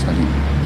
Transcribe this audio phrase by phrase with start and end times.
[0.00, 0.57] 这里。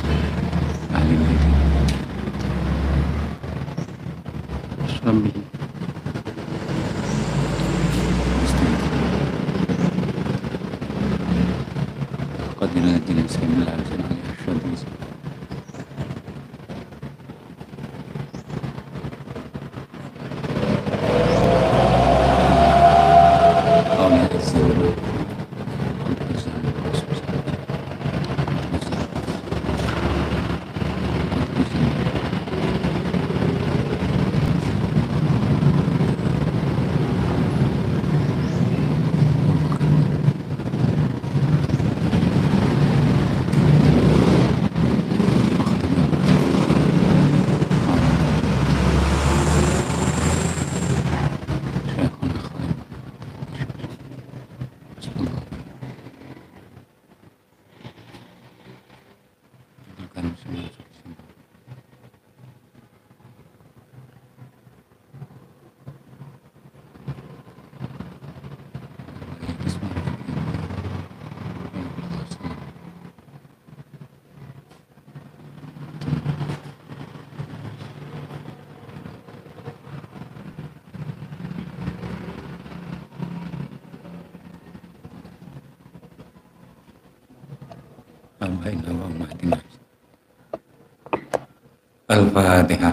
[92.23, 92.91] الفاتحة.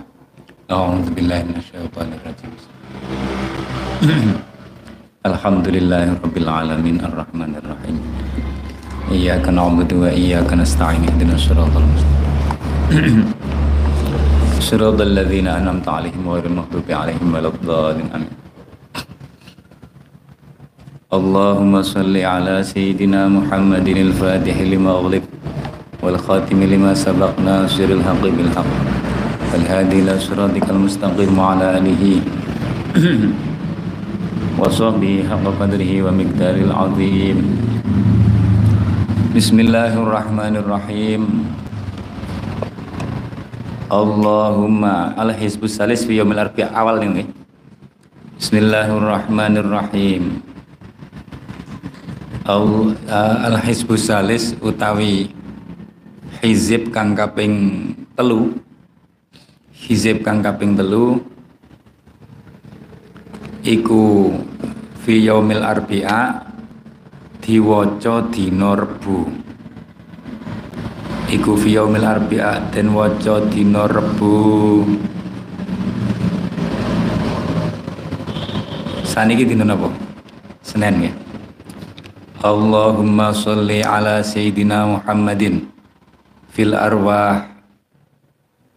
[0.71, 2.53] أعوذ بالله من الشيطان الرجيم.
[5.29, 7.97] الحمد لله رب العالمين الرحمن الرحيم.
[9.11, 13.33] إياك نعبد وإياك نستعين اهدنا الصراط المستقيم.
[14.69, 18.07] صراط الذين أنعمت عليهم غير المغضوب عليهم ولا الضالين.
[18.15, 18.33] آمين.
[21.17, 25.25] اللهم صل على سيدنا محمد الفاتح لما أغلق
[26.03, 28.88] والخاتم لما سبق ناصر الحق بالحق.
[29.52, 32.02] والهادي إلى صراطك المستقيم وعلى آله
[34.60, 37.38] وصحبه حق قدره ومقدار العظيم
[39.34, 41.22] بسم الله الرحمن الرحيم
[43.94, 47.28] Allahumma al hizbus salis fi yaumil arbi'a awal nih
[48.42, 50.42] Bismillahirrahmanirrahim
[52.42, 52.98] Al,
[53.46, 55.30] al hizbus salis utawi
[56.42, 58.58] hizib kang kaping telu
[59.79, 61.23] hizib kang kaping telu
[63.63, 64.27] iku
[64.99, 66.43] fi yaumil arbi'a
[67.39, 69.31] diwaca dina Rebu
[71.31, 74.83] iku fi yaumil arbi'a den waca dina Rebu
[79.07, 79.87] saniki dina napa?
[80.59, 81.13] Senin ya
[82.39, 85.67] Allahumma sholli ala sayyidina Muhammadin
[86.51, 87.58] fil arwah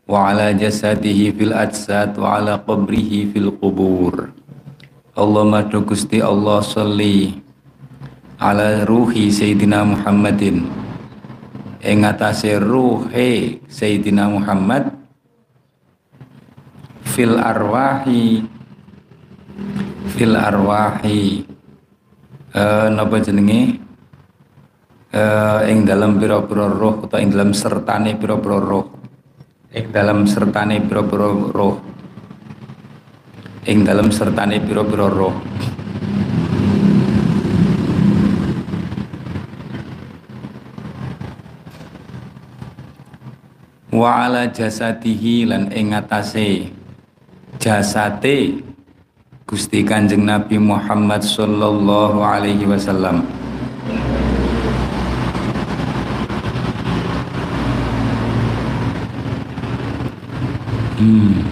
[0.02, 4.34] wa ala jasadihi fil ajsad wa ala qabrihi fil qubur.
[5.12, 7.36] Allahumma do Gusti Allah sholli
[8.41, 10.66] ala ruhi sayyidina Muhammadin.
[11.82, 14.88] Ing atase ruhe sayyidina Muhammad
[17.02, 18.46] fil arwahi
[20.16, 21.44] fil arwahi.
[22.52, 23.78] Eh napa jenenge?
[25.12, 29.01] Eh ing dalam pira-pira roh atau ing dalam sertane pira-pira roh
[29.72, 31.81] ing dalam sertane pira-pira roh
[33.65, 35.33] ing dalam sertane pira-pira roh
[43.97, 46.69] wa ala jasadihi lan ing atase
[47.56, 48.60] jasate
[49.49, 53.41] Gusti Kanjeng Nabi Muhammad sallallahu alaihi wasallam
[61.02, 61.42] Hmm.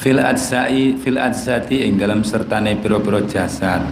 [0.00, 3.84] Fil adzai fil adzati ing dalam sertane pira-pira jasad.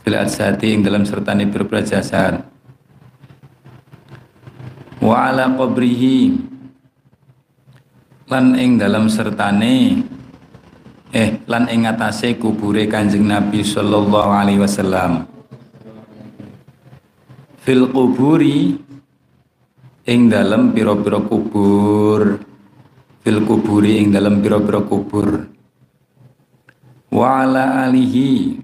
[0.00, 2.40] Fil adzati ing dalam sertane pira-pira jasad.
[5.04, 6.40] Wa ala qabrihi
[8.32, 10.00] lan ing dalam sertane
[11.12, 15.28] eh lan ing atase kubure Kanjeng Nabi sallallahu alaihi wasallam.
[17.60, 18.85] Fil kuburi
[20.06, 22.38] ing dalam pira-pira kubur.
[23.26, 25.50] Fil kuburi ing dalam pira-pira kubur.
[27.10, 28.62] Wa ala alihi.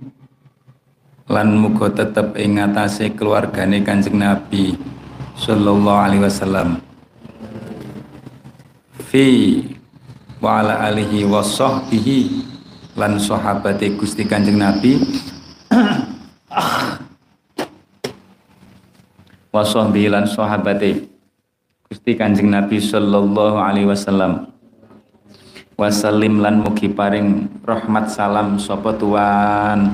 [1.26, 4.78] Lan muga tetep ing atase keluargane Kanjeng Nabi
[5.34, 6.78] sallallahu alaihi wasallam.
[9.10, 9.26] Fi
[10.38, 11.42] wa alihi wa
[12.92, 15.00] lan sahabate Gusti Kanjeng Nabi.
[19.52, 21.11] Wa sahbihi lan sahabate
[21.92, 24.48] Gusti Kanjeng Nabi sallallahu alaihi wasallam.
[25.76, 29.92] Wasallim lan mugi paring rahmat salam sapa tuan.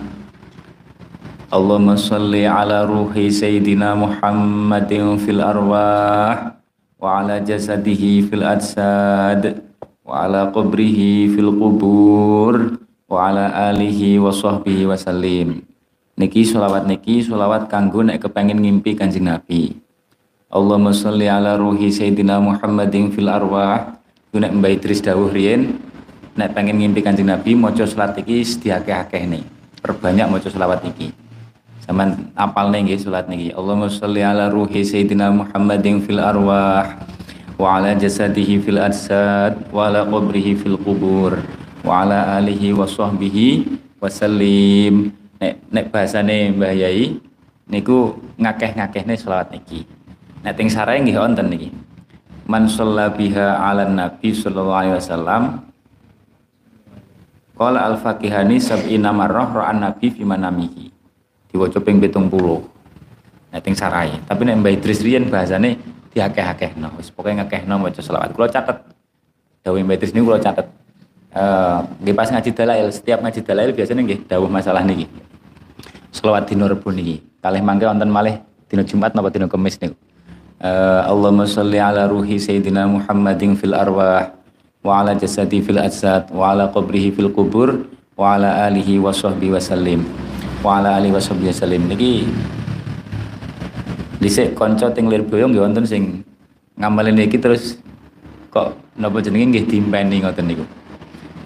[1.50, 6.54] Allahumma sholli ala ruhi sayyidina Muhammadin fil arwah
[7.02, 9.58] wa ala jasadihi fil adsad
[10.06, 12.78] wa ala qabrihi fil qubur
[13.10, 15.66] wa ala alihi wa sahbihi wasallim
[16.14, 19.87] niki sholawat niki sholawat kanggo nek kepengin ngimpi Kanjeng Nabi
[20.48, 24.00] Allahumma sholli ala ruhi Sayyidina Muhammadin fil arwah.
[24.32, 25.76] Itu nek Mbak Idris dawuh riyen
[26.40, 29.44] nek pengen ngimpi Kanjeng Nabi maca salat iki diakeh nih
[29.84, 31.12] perbanyak maca selawat iki.
[31.84, 33.52] Saman apal nih salat niki?
[33.52, 36.96] Allahumma sholli ala ruhi Sayyidina Muhammadin fil arwah
[37.60, 41.44] wa ala jasadihi fil adsad wa ala qabrihi fil qubur
[41.84, 43.68] wa ala alihi wa sahbihi
[44.00, 45.12] wasallim.
[45.44, 47.20] Nek nek bahasane Mbah Yai
[47.68, 49.97] niku ngakeh-ngakehne selawat niki
[50.44, 51.70] Nah ting sarai nggih wonten niki.
[52.48, 52.70] Man
[53.18, 55.42] biha ala Nabi sallallahu alaihi wasallam
[57.58, 60.94] Qala al-faqihani sab'ina marrah ra'an Nabi fi manamihi.
[61.50, 62.30] Diwaca ping 70.
[63.50, 64.14] Nah ting sarai.
[64.22, 65.74] Tapi nek Mbah Idris riyen bahasane
[66.14, 66.94] diakeh-akehno.
[66.94, 68.30] Wis pokoke ngakehno maca selawat.
[68.30, 68.78] Kula catet.
[69.66, 70.70] Dawuh Mbah Idris niku catet.
[71.98, 75.10] Nggih pas ngaji dalail, setiap ngaji dalail biasanya nggih dawuh masalah niki.
[76.14, 77.26] Selawat dino Rebo niki.
[77.42, 78.38] Kalih mangke wonten malih
[78.70, 79.98] dino Jumat napa dino Kamis niku.
[80.58, 84.34] Uh, Allahumma salli ala ruhi Sayyidina Muhammadin fil arwah
[84.82, 87.86] wa ala jasadi fil ajsad wa ala qabrihi fil kubur
[88.18, 90.02] wa ala alihi wa sahbihi wa sallim.
[90.58, 91.82] Wa ala alihi wa sahbihi wa sallim.
[91.86, 92.26] Niki
[94.18, 96.26] dhisik kanca teng Lirboyo nggih wonten sing
[96.74, 97.78] ngamalin niki terus
[98.50, 100.66] kok napa jenenge nggih dimpeni ngoten niku.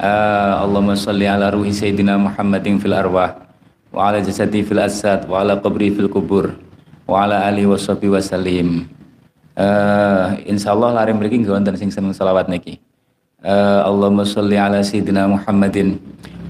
[0.01, 3.45] Uh, Allahumma salli ala ruhi Sayyidina Muhammadin fil arwah
[3.93, 6.57] wa ala jasadi fil ajsad wa ala qabrihi fil kubur
[7.05, 8.69] wa ala alihi wa sahbihi wa sallim
[9.53, 12.81] Uh, insyaallah lari mriki nggih wonten sing seneng selawat niki.
[13.45, 16.01] Uh, Allahumma sholli ala sayyidina Muhammadin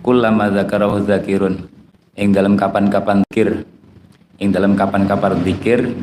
[0.06, 1.66] kullama dzakarahu dzakirun.
[2.14, 3.64] Ing dalam kapan-kapan zikir
[4.37, 5.96] ing dalam kapan-kapan zikir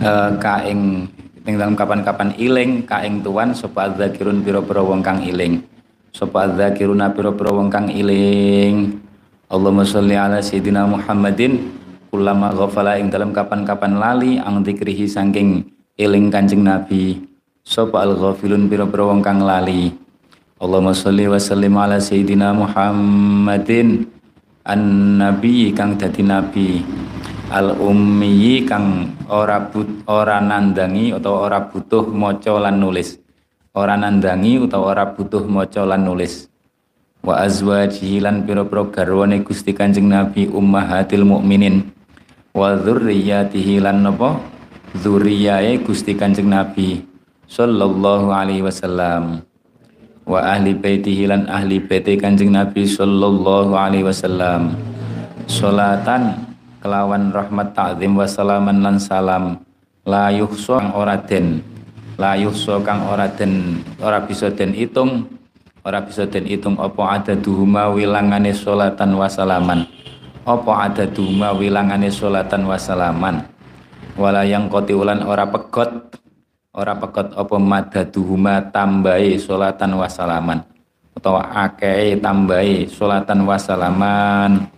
[0.00, 1.06] uh, ka ing
[1.44, 5.62] ing dalam kapan-kapan iling ka ing tuan sapa dzakirun pira-pira wong kang iling?
[6.10, 8.98] Sapa dzakiruna pira-pira wong kang iling?
[9.46, 11.78] Allahumma sholli ala sayyidina Muhammadin
[12.10, 15.62] ulama ghafala ing dalam kapan-kapan lali ang dikrihi saking
[15.94, 17.22] eling Kanjeng Nabi.
[17.62, 19.94] Sapa al ghafilun pira-pira kang lali?
[20.60, 24.04] Allahumma sholli wa sallim ala sayyidina Muhammadin
[24.66, 24.80] an
[25.16, 26.82] nabi kang dadi nabi.
[27.48, 33.16] Al ummi kang ora but ora nandangi utawa ora butuh maca lan nulis.
[33.72, 36.50] Ora nandangi utawa ora butuh maca lan nulis.
[37.20, 41.99] Wa azwajihi lan pira-pira garwane Gusti Kanjeng Nabi ummahatil mukminin
[42.50, 44.42] wa dzurriyyatihi lan napa
[44.98, 47.02] dzurriyae Gusti Kanjeng Nabi
[47.46, 49.46] sallallahu alaihi wasallam.
[50.26, 54.74] Wa ahli baitihi lan ahli baiti Kanjeng Nabi sallallahu alaihi wasallam.
[55.50, 59.62] Salatan kelawan rahmat ta'zim wa salaman lan salam.
[60.06, 61.62] La yuhsa kang ora den.
[62.18, 63.82] La yuhsa kang ora den.
[63.98, 65.26] Ora bisa den itung
[65.80, 69.88] ora bisa den itung apa ada duhuma wilangane salatan wa salaman
[70.44, 73.44] apa ada duma wilangane sholatan wasalaman
[74.16, 76.20] wala yang koti ulan ora pegot.
[76.70, 80.62] Ora pegot apa madaduhuma tambahi sholatan wasalaman
[81.18, 84.70] atau akei tambahi sholatan wasalaman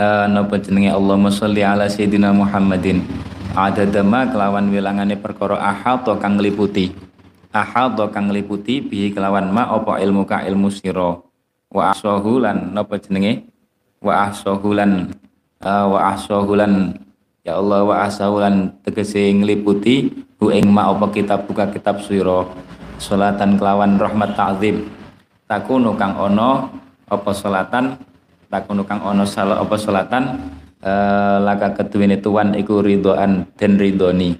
[0.00, 0.88] uh, napa jenenge?
[0.88, 3.04] Allahumma sholli ala sayyidina Muhammadin.
[3.52, 7.10] Ada dama kelawan wilangane perkara ahad kang ngliputi
[7.50, 11.18] ahad kang ngliputi bi kelawan ma apa ilmu ka ilmu sira
[11.70, 13.46] wa ahsahulan napa jenenge?
[14.02, 15.14] Wa ahsahulan
[15.62, 16.98] uh, wa ahsahulan
[17.46, 22.44] ya Allah wa ahsahulan tegese ngliputi hu ing ma apa kitab buka kitab sira
[22.98, 24.88] salatan kelawan rahmat ta'zim.
[25.46, 26.70] Takunu kang ono
[27.10, 27.98] apa salatan
[28.50, 30.38] takunu kang ono sala apa salatan
[30.82, 34.34] uh, laka keduwene tuan iku ridhoan den ridhoni.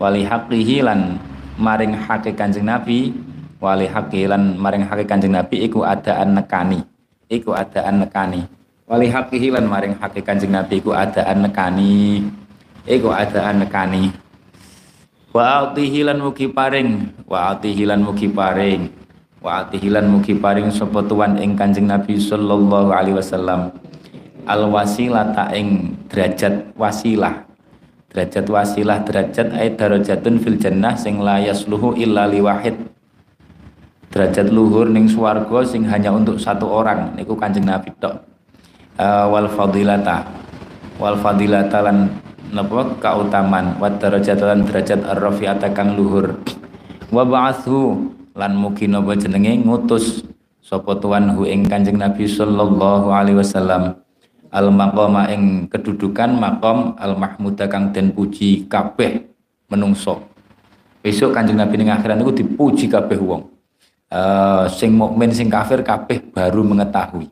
[0.00, 1.16] Wali haqqihi lan
[1.54, 3.14] maring hake Kanjeng Nabi
[3.62, 6.82] wali hakilan maring haki kanjeng Nabi iku adaan nekani.
[7.30, 8.44] Iku adaan nekani.
[8.84, 12.20] Wali hakihi lan maring haki kanjeng Nabi iku adaan nekani.
[12.84, 14.12] Iku adaan nekani.
[15.32, 17.10] Wa atihi mugi paring.
[17.26, 18.92] Wa atihi mugi paring.
[19.40, 23.72] Wa atihi mugi paring sapa tuan ing kanjeng Nabi sallallahu alaihi wasallam.
[24.44, 27.40] Al wasilah ta ing derajat wasilah.
[28.12, 32.93] Derajat wasilah derajat ay darajatun fil jannah sing la yasluhu illa liwahid
[34.14, 38.22] derajat luhur ning swarga sing hanya untuk satu orang niku Kanjeng Nabi tok.
[38.94, 40.22] Uh, wal fadilata.
[41.02, 42.14] Wal fadilata lan
[42.54, 43.74] napa kautaman.
[43.82, 46.38] Wa derajat lan derajat ar-rafi'ata kang luhur.
[47.10, 48.06] Wa ba'athu
[48.38, 50.22] lan mugi napa jenenge ngutus
[50.62, 53.98] sapa tuan hu ing Kanjeng Nabi sallallahu alaihi wasallam.
[54.54, 59.26] Al maqama ing kedudukan makom al mahmuda kang den puji kabeh
[59.66, 60.22] menungso.
[61.02, 63.53] Besok Kanjeng Nabi ning akhirat niku dipuji kabeh wong
[64.14, 67.26] uh, sing mukmin sing kafir kabeh baru mengetahui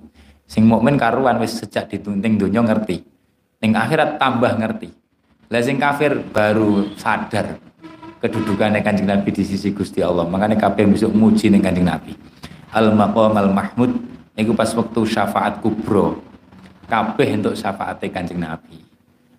[0.51, 3.07] sing mukmin karuan wis sejak ditunting dunia ngerti
[3.62, 4.91] ning akhirat tambah ngerti
[5.47, 7.62] lah sing kafir baru sadar
[8.23, 10.23] kedudukannya kanjeng Nabi di sisi Gusti Allah.
[10.23, 12.15] Makanya kabeh besok muji ning kanjeng Nabi.
[12.71, 13.91] Al maqam al mahmud
[14.39, 16.23] niku pas waktu syafaat kubro.
[16.87, 18.79] Kabeh untuk syafaat kanjeng Nabi.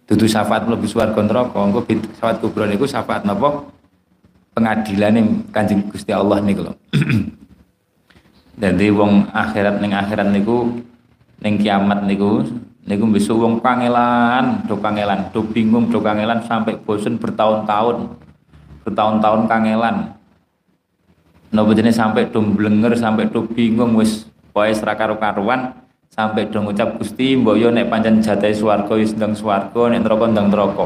[0.03, 3.63] Dudu syafaat mlebu swarga neraka, engko syafaat kubro niku syafaat napa?
[4.53, 6.73] Pengadilan yang kanjeng Gusti Allah niku lho.
[8.61, 10.77] Jadi wong akhirat ning akhirat niku
[11.41, 12.45] ning kiamat niku
[12.85, 18.13] niku besok wong kangelan, do kangelan, do bingung, do kangelan sampai bosen bertahun-tahun
[18.83, 20.13] bertahun-tahun kangelan
[21.53, 25.59] nopo jenis sampai do blenger sampai do bingung wis pokoke ora karo-karuan
[26.09, 30.25] sampai do ngucap Gusti mbok yo nek pancen jatahe swarga wis ndang swarga nek neraka
[30.29, 30.85] ndang neraka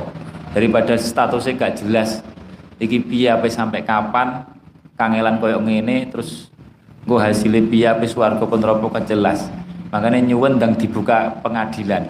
[0.51, 2.19] daripada statusnya gak jelas
[2.77, 4.45] iki piye apa sampai kapan
[4.97, 6.49] kangelan koyo ngene terus
[7.03, 9.49] gue hasilnya piye apa swarga pun neraka jelas
[9.93, 12.09] makanya nyuwun ndang dibuka pengadilan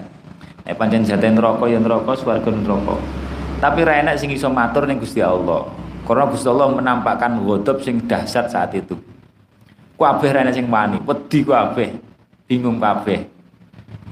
[0.68, 2.98] nek pancen jatahe neraka ya neraka swarga neraka
[3.58, 5.66] tapi ra enak sing iso matur ning Gusti Allah.
[6.06, 8.94] Karena Gusti Allah menampakkan ghadab sing dahsyat saat itu.
[9.98, 11.98] Kabeh ra enak sing wani, wedi kabeh,
[12.46, 13.26] bingung kabeh.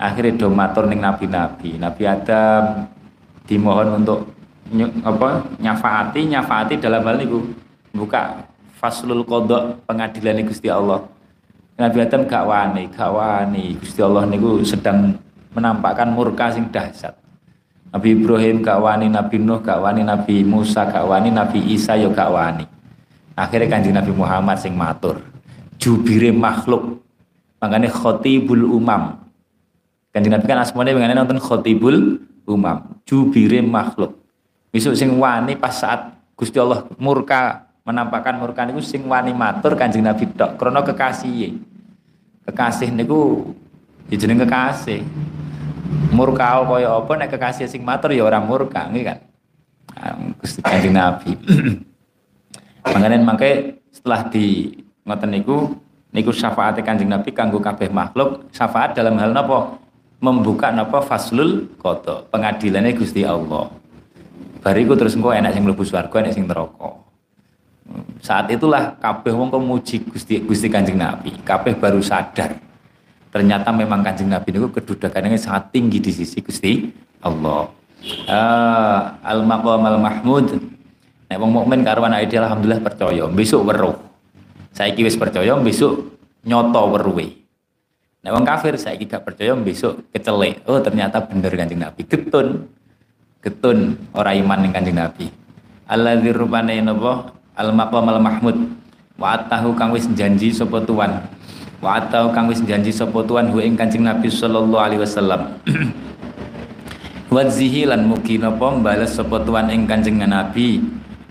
[0.02, 1.78] Akhirnya do matur ning nabi-nabi.
[1.78, 2.90] Nabi Adam
[3.46, 4.34] dimohon untuk
[5.06, 7.40] apa nyafaati nyafaati dalam hal niku
[7.94, 8.42] buka
[8.82, 11.06] faslul kodok pengadilan Gusti Allah.
[11.76, 13.76] Nabi Adam gak wani, gak wani.
[13.76, 15.12] Gusti Allah niku sedang
[15.52, 17.12] menampakkan murka sing dahsyat.
[17.92, 22.16] Nabi Ibrahim gak wani, Nabi Nuh gak wani, Nabi Musa gak wani, Nabi Isa yo
[22.16, 22.64] gak wani.
[23.36, 25.20] Akhirnya kanjeng Nabi Muhammad sing matur.
[25.76, 27.04] Jubire makhluk.
[27.60, 29.20] Makanya khotibul umam.
[30.16, 33.00] Kanjeng Nabi kan asmane mengenai nonton khotibul umam.
[33.04, 34.25] Jubire makhluk.
[34.76, 40.04] Besok sing wani pas saat Gusti Allah murka menampakkan murka niku sing wani matur kanjeng
[40.04, 40.60] Nabi tok.
[40.60, 41.56] Krana kekasih.
[42.44, 43.56] Kekasih niku
[44.12, 45.00] ya jeneng kekasih.
[46.12, 49.24] Murka kaya apa nek kekasih sing matur ya orang murka nggih kan?
[49.96, 50.12] Ah,
[50.44, 51.40] Gusti Kanjeng Nabi.
[52.92, 54.76] Makanya mangke setelah di
[55.08, 55.72] ngoten niku
[56.12, 58.52] niku syafaat Kanjeng Nabi kanggo kabeh makhluk.
[58.52, 59.80] Syafaat dalam hal napa?
[60.20, 63.85] Membuka napa faslul qada pengadilannya Gusti Allah
[64.66, 66.98] bariku terus engko enak sing mlebu swarga enak sing neraka
[68.26, 72.58] saat itulah kabeh wong muji Gusti Gusti Kanjeng Nabi kabeh baru sadar
[73.30, 76.88] ternyata memang kanjeng Nabi itu kedudukannya sangat tinggi di sisi Gusti
[77.20, 77.68] Allah.
[78.30, 80.56] Uh, al maqam al mahmud.
[81.26, 83.98] Nek wong mukmin karo anak dia alhamdulillah percaya, besok weruh.
[84.72, 87.44] Saiki wis percaya, besok nyoto weruhe.
[88.22, 90.62] Nek wong kafir saiki gak percaya, besok kecelek.
[90.70, 92.06] Oh ternyata bener kanjeng Nabi.
[92.06, 92.70] Getun.
[93.46, 95.30] Getun ora iman ning kanjeng Nabi.
[95.86, 97.30] Alladzi rupane napa?
[97.54, 98.58] Al maqam al mahmud.
[99.22, 101.24] Wa atahu kang wis janji sapa tuan
[101.86, 105.54] wa atau kang wis janji sapa tuan hu ing Kanjeng Nabi sallallahu alaihi wasallam
[107.34, 110.82] wadzihi lan mugi napa bales sapa tuan ing Kanjeng Nabi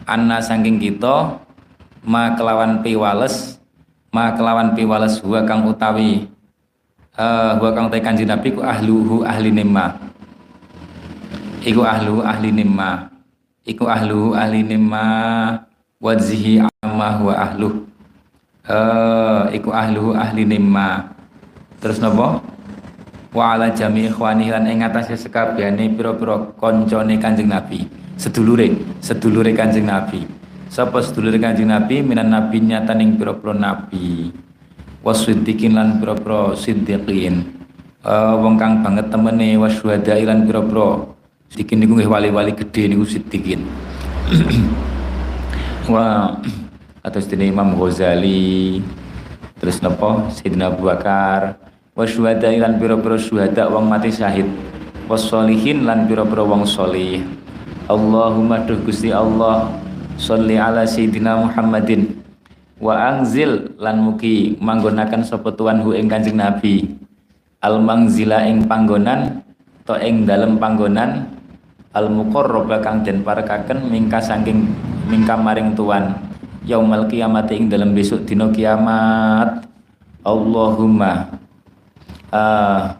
[0.06, 1.42] anna saking kita
[2.06, 3.58] ma kelawan piwales
[4.14, 6.30] ma kelawan piwales huwa kang utawi
[7.18, 9.96] uh, huwa kang utawi Kanjeng Nabi ku ahluhu ahli nimma
[11.64, 13.08] iku ahlu ahli nimma.
[13.64, 15.04] Iku ahlu ahli nimma.
[16.04, 17.80] Wadzihi amma huwa ahluh
[18.68, 21.16] uh, iku ahlu ahli nimma.
[21.80, 22.44] Terus nopo?
[23.34, 27.88] Wa ala jami ikhwani lan ing atase sekabehane pira-pira kancane Kanjeng Nabi.
[28.14, 30.28] Sedulure sedulure Kanjeng Nabi.
[30.70, 32.04] Sapa sedulure Kanjeng Nabi?
[32.04, 34.28] Minan nabi nyata ning pira-pira nabi.
[35.02, 37.64] Wasiddiqin lan pira-pira siddiqin.
[38.04, 41.13] Uh, wong kang banget temene wasyuhada lan pira-pira
[41.54, 43.62] siddiqin niku nggih wali-wali gedhe niku siddiqin.
[45.86, 46.34] Wa
[46.98, 48.82] atau sedina Imam Ghazali
[49.62, 51.62] terus nopo Sayyidina Abu Bakar
[51.94, 54.50] wa syuhada lan pira-pira syuhada wong mati syahid.
[55.06, 57.22] Wasolihin lan pira-pira wong solih
[57.86, 59.70] Allahumma duh Gusti Allah
[60.18, 62.18] sholli ala Sayyidina Muhammadin.
[62.82, 66.98] Wa angzil lan mugi manggonakan sapa tuan hu ing Kanjeng Nabi.
[67.62, 69.44] Al mangzila ing panggonan
[69.86, 71.33] to ing dalem panggonan
[71.94, 74.66] al muqarrab kang den parekaken mingka saking
[75.06, 76.18] mingka maring tuan.
[76.66, 79.68] Yaumal kiamat ing dalam besok dino kiamat.
[80.24, 81.28] Allahumma
[82.32, 82.96] uh,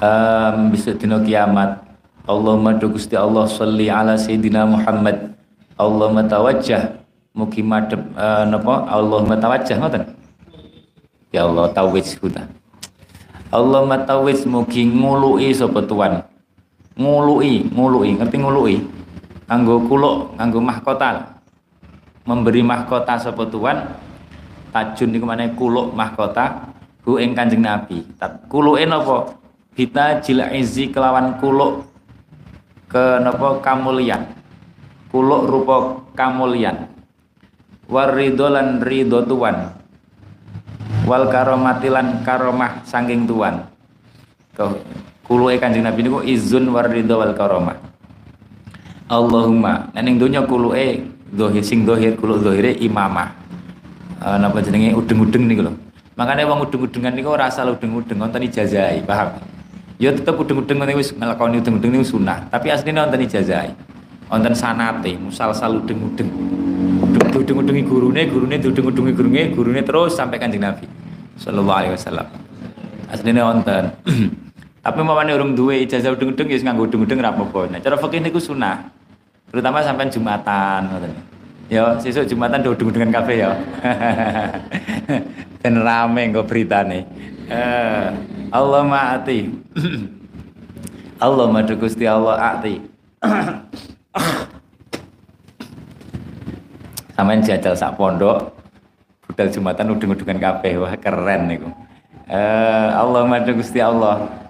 [0.00, 1.84] um, besok dina kiamat.
[2.24, 5.34] Allahumma do Gusti Allah sholli ala sayyidina Muhammad.
[5.76, 7.04] Allahumma tawajjah.
[7.34, 8.86] Mugi madhep uh, napa?
[8.86, 10.04] Allahumma tawajjah ngoten?
[11.28, 12.16] Ya Allah tawis
[13.52, 16.24] Allahumma tawis mugi ngului sapa tuan
[16.98, 18.76] ngului ngului ngerti ngului?
[19.48, 21.40] Nganggo kuluk nganggo mahkota
[22.28, 23.96] memberi mahkota sapa tuan
[24.74, 26.74] tajun niku maneh kuluk mahkota
[27.08, 28.04] hu ing Kanjeng Nabi.
[28.52, 29.32] Kuluke napa?
[29.72, 31.88] Kita jila izi kelawan kuluk
[32.90, 33.64] ke napa?
[33.64, 34.28] Kamulian
[35.08, 35.76] kuluk rupa
[36.12, 36.90] kamulian
[37.88, 39.72] warido lan ridho tuan.
[41.08, 43.64] Wal karomatilan karomah sangking tuan
[45.28, 47.76] kuluke kanjeng nabi niku izun warido wal karomah
[49.08, 49.88] Allahumma.
[49.96, 51.00] Ning donya kuluke
[51.32, 53.32] dohir sing dohir kuluk dohire imamah.
[54.20, 54.92] Uh, napa jenenge?
[54.92, 55.72] Udeng-udeng niku lho.
[56.20, 59.40] Makanya wong udeng-udengan niku ora asal udeng-udeng wonten ijazah paham?
[59.96, 63.72] Ya tetep udeng-udeng ngene wis nglakoni udeng-udeng niku sunah tapi asline wonten ijazah
[64.28, 66.28] wonten sanate musalsal udeng-udeng.
[67.32, 70.84] Udeng-udengi gurune gurune udeng-udengi gurune gurune terus sampai kanjeng Nabi
[71.40, 72.26] sallallahu alaihi wasallam.
[73.08, 73.84] Asline wonten
[74.88, 77.68] tapi mamane urung duwe ijazah udeng-udeng ya nganggo udeng-udeng ra apa-apa.
[77.68, 78.88] Nah cara fikih niku sunah.
[79.52, 80.88] Terutama sampai Jumatan
[81.68, 83.52] ya sesuk Jumatan do udeng-udengan kafe ya.
[85.60, 87.04] Ben rame engko beritane.
[87.52, 88.08] Eh
[88.48, 89.52] Allah ma'ati
[91.24, 92.80] Allah madu Gusti Allah ati.
[97.18, 98.56] Sampeyan jajal sak pondok
[99.28, 100.80] budal Jumatan udeng-udengan kabeh.
[100.80, 101.68] Wah keren niku.
[102.24, 104.47] Eh Allah madu Gusti Allah.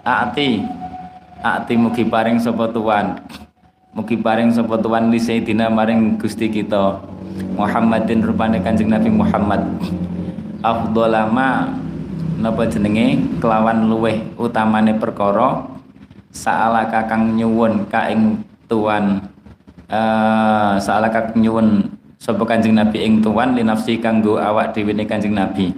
[0.00, 0.64] Ati
[1.44, 3.20] ati mugi paring sapa tuan.
[3.92, 7.04] Mugi paring sapa tuan li Sayyidina maring Gusti kita.
[7.56, 9.60] Muhammadin rupane Kanjeng Nabi Muhammad.
[10.64, 11.68] Afdolama
[12.40, 15.68] napa jenenge kelawan luweh utamane perkara
[16.32, 19.28] saala kakang nyuwun ka ing tuan
[19.92, 21.68] uh, saala kakang nyuwun
[22.16, 25.76] sapa Kanjeng Nabi ing tuan li nafsi kanggo awak dhewe Kanjeng Nabi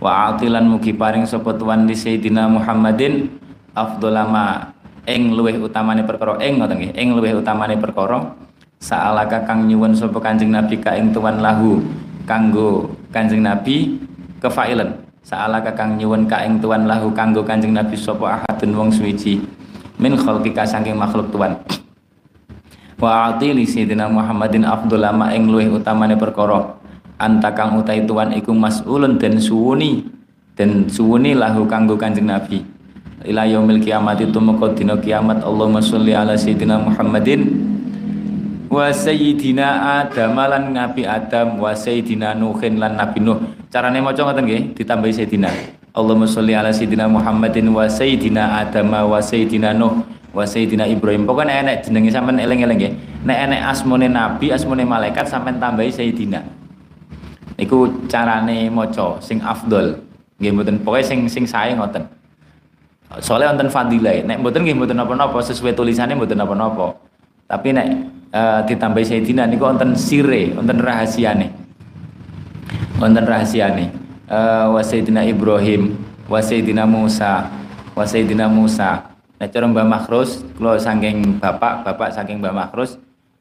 [0.00, 3.43] wa atilan mugi paring sapa tuan li Sayyidina Muhammadin
[3.74, 4.72] afdolama
[5.04, 8.32] ing luweh utamane perkara ing ngoten nggih ing luweh utamane perkara
[8.80, 11.82] saala kakang nyuwun sapa Kanjeng Nabi ka ing tuan lahu
[12.24, 14.00] kanggo Kanjeng Nabi
[14.40, 19.40] kefailan Saala kakang nyuwun ka ing tuan lahu kanggo Kanjeng Nabi sapa ahadun wong suwiji
[19.96, 21.56] min khalqika saking makhluk tuan.
[23.00, 26.76] Wa ati li Muhammadin afdhal ma ing luwih utamane perkara
[27.16, 30.04] anta kang utai tuan iku mas'ulun dan suwuni
[30.60, 32.73] dan suwuni lahu kanggo Kanjeng Nabi.
[33.24, 37.40] Ila yaumil kiamat itu mengko dina kiamat Allahumma sholli ala sayyidina Muhammadin
[38.68, 43.40] wa sayyidina Adam lan Nabi Adam wa sayyidina Nuhin lan Nabi Nuh.
[43.72, 45.48] Carane maca ngoten nggih, ditambahi sayyidina.
[45.96, 50.04] Allahumma sholli ala sayyidina Muhammadin wa sayyidina Adam wa sayyidina Nuh
[50.36, 51.24] wa sayyidina Ibrahim.
[51.24, 52.92] Pokoknya enek jenenge sampean eling-eling nggih.
[53.24, 56.44] Nek enek asmone nabi, asmone malaikat sampean tambahi sayyidina.
[57.56, 59.96] Niku carane maca sing afdol.
[60.36, 62.04] Nggih mboten pokoke sing sing sae ngoten.
[63.20, 64.24] Soalnya wonten fadilah.
[64.24, 66.98] Nek mboten nggih mboten napa-napa sesuai tulisannya mboten napa-napa.
[67.44, 67.86] Tapi nek
[68.32, 71.52] uh, ditambahi Sayyidina niku wonten sire, wonten rahasiane.
[72.98, 73.92] Wonten rahasiane.
[74.24, 76.40] Uh, wa Sayyidina Ibrahim, wa
[76.88, 77.52] Musa,
[77.92, 78.04] wa
[78.48, 78.90] Musa.
[79.34, 82.96] Nek cara Mbah Makhrus, kula saking bapak, bapak saking Mbah Makhrus,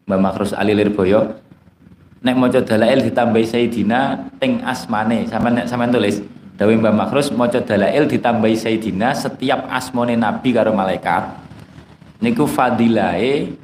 [0.10, 1.40] Mbah Makhrus Ali Lirboyo.
[2.24, 7.58] Nek maca dalail ditambahi Sayyidina ting asmane, sampean nek sampean tulis Dawi Mbah Makhrus maca
[7.66, 11.34] dalail ditambahi Sayyidina setiap asmone nabi karo malaikat.
[12.22, 13.58] Niku fadilae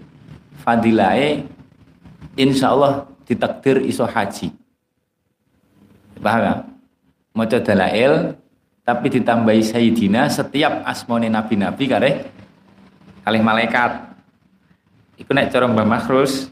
[0.65, 1.45] fadilae
[2.33, 4.49] insya Allah ditakdir iso haji.
[6.17, 6.55] Paham ya?
[7.37, 8.33] Maca dalail
[8.81, 12.11] tapi ditambahi Sayyidina setiap asmone nabi-nabi kare
[13.21, 14.01] kalih malaikat.
[15.21, 16.49] Iku nek cara Mbah Makhrus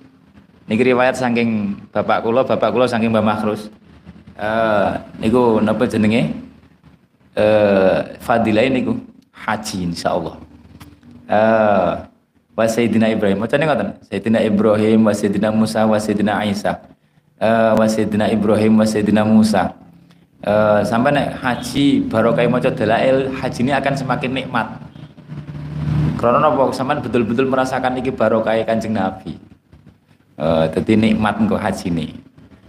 [0.69, 3.73] niki riwayat saking bapak kula bapak kula saking Mbah Makhrus
[4.37, 6.33] uh, niku napa jenenge?
[7.37, 8.97] Uh, fadilah niku.
[9.33, 10.35] Haji insyaallah.
[11.29, 11.91] Uh,
[12.57, 13.37] wa sayyidina Ibrahim.
[13.37, 13.89] Macane ngoten?
[14.09, 16.81] Sayyidina Ibrahim wa sayyidina Musa wa sayyidina Isa.
[18.33, 19.77] Ibrahim wa sayyidina Musa.
[20.41, 24.67] Uh, sampai nek haji barokah maca dalail haji ini akan semakin nikmat.
[26.17, 26.73] Karena napa?
[26.73, 29.37] Sampean betul-betul merasakan iki barokah Kanjeng Nabi.
[30.37, 32.26] Uh, dadi nikmat engko haji ini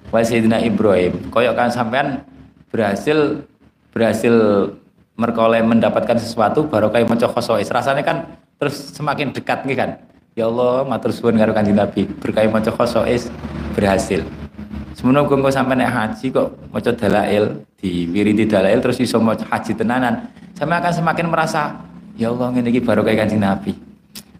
[0.09, 2.23] wa Sayyidina Ibrahim koyok kan sampean
[2.69, 3.45] berhasil
[3.95, 4.35] berhasil
[5.19, 9.91] merkoleh mendapatkan sesuatu baru kayak maca khosois rasanya kan terus semakin dekat nih kan
[10.39, 13.29] ya Allah matur suwun karo kanjeng Nabi berkait maca khosois
[13.75, 14.23] berhasil
[14.95, 20.31] semono kok sampai naik haji kok maca dalail di wiridi dalail terus iso haji tenanan
[20.59, 23.79] sama akan semakin merasa Ya Allah ngene iki barokah Kanjeng Nabi.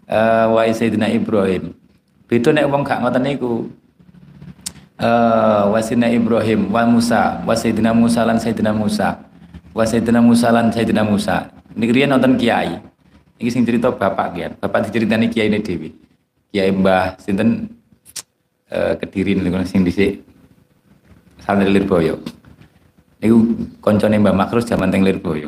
[0.03, 1.71] Eh uh, wa Sayyidina Ibrahim.
[2.27, 3.71] Beda nek wong gak ngoten niku.
[4.99, 9.15] Eh uh, wa Sayyidina Ibrahim wa Musa, wa Sayyidina Musa lan Sayyidina Musa.
[9.71, 11.55] Wa Sayyidina Musa lan Sayyidina Musa.
[11.71, 12.83] Niki riyen nonton kiai.
[13.39, 14.51] Iki sing cerita bapak kiai.
[14.59, 15.95] Bapak diceritani kiai ini dewi.
[16.51, 17.71] Kiai Mbah sinten
[18.67, 20.19] eh uh, Kediri niku sing dhisik
[21.39, 22.19] santri Lirboyo.
[23.23, 23.37] Niku
[23.79, 25.47] koncone Mbah Makrus zaman teng Lirboyo.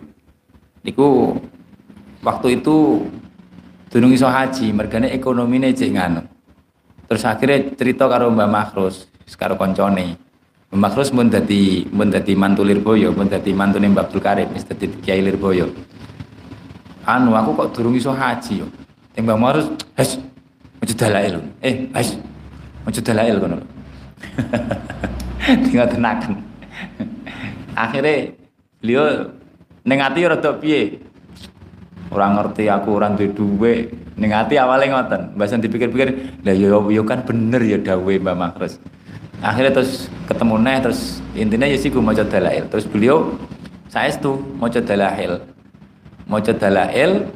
[0.87, 1.35] Niku
[2.23, 3.03] waktu itu
[3.91, 6.23] durung iso haji, mergane ekonomine cek nganu.
[7.11, 10.17] Terus akhirnya cerita karo Mbak Makros, karo koncone.
[10.71, 14.63] Mbak Makros mun dadi mun dadi mantu Lirboyo, mun dadi mantune Mbak Abdul Karim, wis
[15.03, 15.67] Kiai Lirboyo.
[17.03, 18.67] Anu aku kok durung iso haji yo.
[19.11, 19.67] Teng Mbak Makros,
[19.99, 20.15] "Hes,
[20.79, 22.15] ojo dalail." Eh, "Hes,
[22.87, 23.57] ojo dalail kono."
[25.67, 26.39] Tinggal tenakan.
[27.75, 28.31] Akhirnya
[28.79, 29.27] beliau
[29.83, 31.11] ning ati rada piye?
[32.11, 33.73] orang ngerti aku orang duwe duwe
[34.19, 35.31] ning ati awale ngoten
[35.63, 36.07] dipikir-pikir
[36.43, 38.77] lah ya ya kan bener ya dawe Mbak Makres
[39.41, 41.01] akhirnya terus ketemu neh terus
[41.33, 42.63] intinya ya sih gue maca dalail.
[42.69, 43.35] Terus beliau
[43.89, 45.41] saya itu maca dalail.
[46.29, 47.27] Maca dalail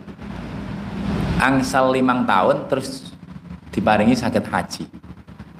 [1.41, 3.11] angsal limang tahun terus
[3.73, 4.85] diparingi sakit haji.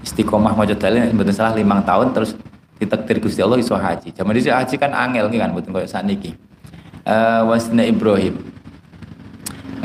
[0.06, 2.38] Istiqomah maca dalail betul salah limang tahun terus
[2.78, 4.14] ditakdir Gusti Allah iso haji.
[4.14, 6.38] Zaman dhisik haji kan angel kan mboten koyo sakniki.
[7.06, 8.40] Uh, wasna Ibrahim.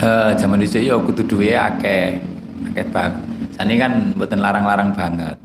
[0.01, 2.21] Uh, zaman itu ya kudu duwe akeh
[2.73, 3.13] akeh bang.
[3.53, 5.37] Sani kan mboten larang-larang banget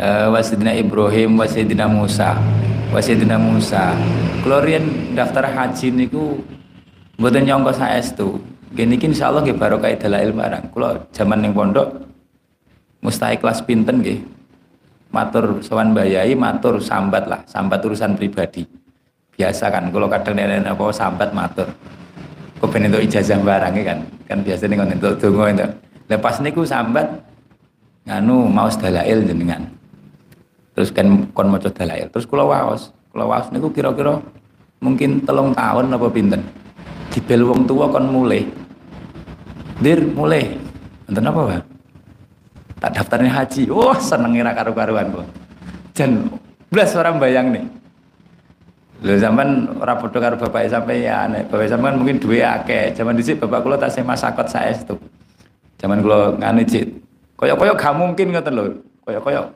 [0.00, 2.40] uh, wasidina Ibrahim wasidina Musa
[2.90, 3.94] wasidina Musa.
[4.40, 6.40] Klorien daftar haji niku
[7.20, 8.40] mboten nyongko saestu.
[8.70, 12.06] Gini kini insyaallah nggih barokah dalail barang kula zaman ning pondok
[13.02, 14.22] mustai kelas pinten nggih?
[15.10, 18.62] Matur sowan bayai matur sambat lah sambat urusan pribadi.
[19.34, 21.66] Biasa kan kalau kadang nenek apa sambat matur.
[22.62, 23.98] Kepen itu ijazah barangnya kan?
[24.28, 25.66] Kan biasanya ngono entuk donga itu
[26.06, 27.10] lepas niku sambat
[28.06, 29.79] nganu mau dalail jenengan
[30.80, 34.16] terus kan kon maca dalail terus kula waos kula waos niku kira-kira
[34.80, 36.40] mungkin telung tahun apa pinten
[37.12, 38.48] dibel wong tua kon mulai
[39.76, 40.56] dir mulai
[41.04, 41.62] enten apa Pak
[42.80, 45.28] tak daftarnya haji wah oh, seneng ra karu-karuan kok
[45.92, 46.32] jan
[46.72, 47.64] blas orang bayang nih
[49.00, 51.32] Lho zaman ora padha bapak sampeyan.
[51.48, 52.92] Bapak sampean mungkin duwe akeh.
[52.92, 55.00] Zaman dhisik bapak kula tasih masakot saestu.
[55.80, 56.68] Zaman kula ngene.
[57.40, 58.64] Kaya-kaya gak mungkin ngoten lho.
[59.08, 59.48] Kaya-kaya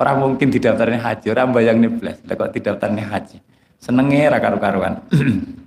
[0.00, 2.16] ora mungkin didaftarnya haji, ora mbayangne blas.
[2.24, 3.36] Lah kok didaftarnya haji.
[3.76, 5.04] Senenge ra karo-karuan.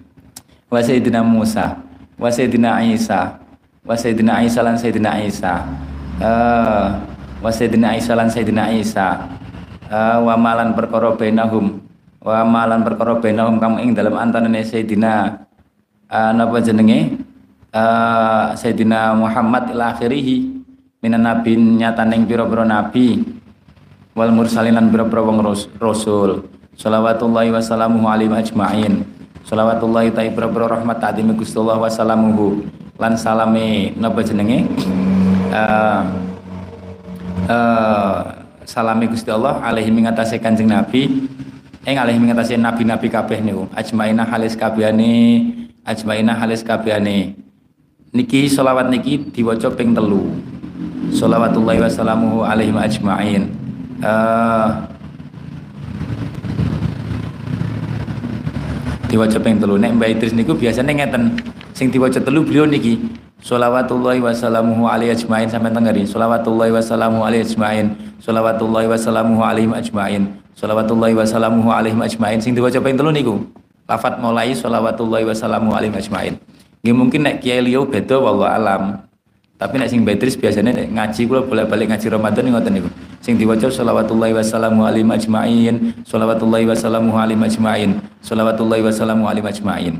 [0.73, 1.77] wa sayyidina Musa,
[2.17, 3.37] wa sayyidina Isa,
[3.85, 5.53] wa sayyidina Isa lan sayyidina Isa.
[6.17, 6.87] Eh,
[7.45, 9.29] wa sayyidina Isa lan sayyidina Isa.
[9.93, 11.77] Uh, wa malan perkara bainahum
[12.17, 15.45] wa malan perkara bainahum kang ing dalam antarane Sayyidina
[16.09, 17.21] uh, napa jenenge
[17.69, 20.49] uh, Sayyidina Muhammad ila akhirih
[20.97, 23.21] minan nabi nyataning pira-pira nabi
[24.13, 25.41] wal mursalin lan pira-pira wong
[25.82, 26.45] rasul.
[26.73, 29.06] Salawatullahi wassalamuhu alaihi ajmain.
[29.45, 32.65] Salawatullahi ta'i pira-pira rahmat ta'dimi Gusti Allah wassalamuhu.
[32.97, 34.69] Lan salame napa jenenge?
[35.54, 36.02] Uh,
[37.49, 38.17] uh,
[38.65, 41.30] salami Gusti Allah alaihi mengatasi kanjeng Nabi.
[41.84, 43.67] Ing alih mengatasi nabi-nabi kabeh niku.
[43.76, 45.43] Ajmaina halis kabehane
[45.84, 47.36] ajmaina halis kabehane.
[48.15, 50.32] Niki selawat niki diwaca ping telu.
[51.12, 53.62] Sholawatullahi wassalamuhu alaihi ajmain
[54.03, 54.67] uh,
[59.07, 61.39] diwaca ping telu nek Mbak Idris niku biasanya ngeten
[61.71, 62.99] sing diwaca telu beliau niki
[63.43, 67.91] Sholawatullahi wassalamuhu alaihi ajmain sampai tengeri Sholawatullahi wassalamuhu alaihi ajmain
[68.23, 73.35] Sholawatullahi wassalamuhu alaihi ajmain Salawatullahi wassalamuhu alaihi ajmain sing diwaca ping telu niku.
[73.89, 76.37] Lafat mulai salawatullahi wassalamuhu alaihi ajmain.
[76.85, 79.01] Nggih mungkin nek kiai liya beda wallahu alam.
[79.53, 82.89] Tapi nek sing Beatrice biasanya nek ngaji kula bolak-balik ngaji Ramadan ngoten niku.
[83.23, 89.93] Sing diwaca salawatullahi wassalamuhu alaihi ajmain, salawatullahi wassalamuhu alaihi ajmain, salawatullahi wassalamuhu alaihi ajmain.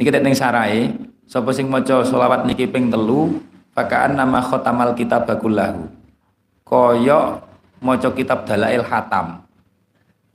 [0.00, 0.94] Niki tek ning sarae,
[1.28, 3.42] sapa sing maca selawat niki ping telu,
[3.76, 5.90] pakaan nama khotamal kitab bakullahu.
[6.64, 7.44] Koyok
[7.84, 9.44] maca kitab dalail hatam.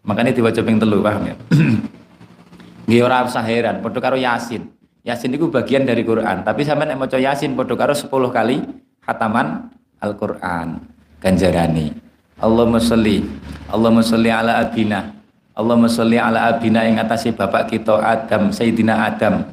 [0.06, 1.36] Makanya diwaca ping telu paham ya.
[2.86, 4.75] Nggih ora usah Yasin.
[5.06, 8.58] Yasin itu bagian dari Quran, tapi sampean nek maca Yasin padha karo 10 kali
[9.06, 9.70] hataman
[10.02, 10.82] Al-Qur'an
[11.22, 11.94] ganjarani.
[12.42, 13.22] Allahumma sholli
[13.70, 15.14] Allahumma sholli ala abina.
[15.56, 19.46] Allahumma sholli ala abina ing atase bapak kita Adam, Sayyidina Adam.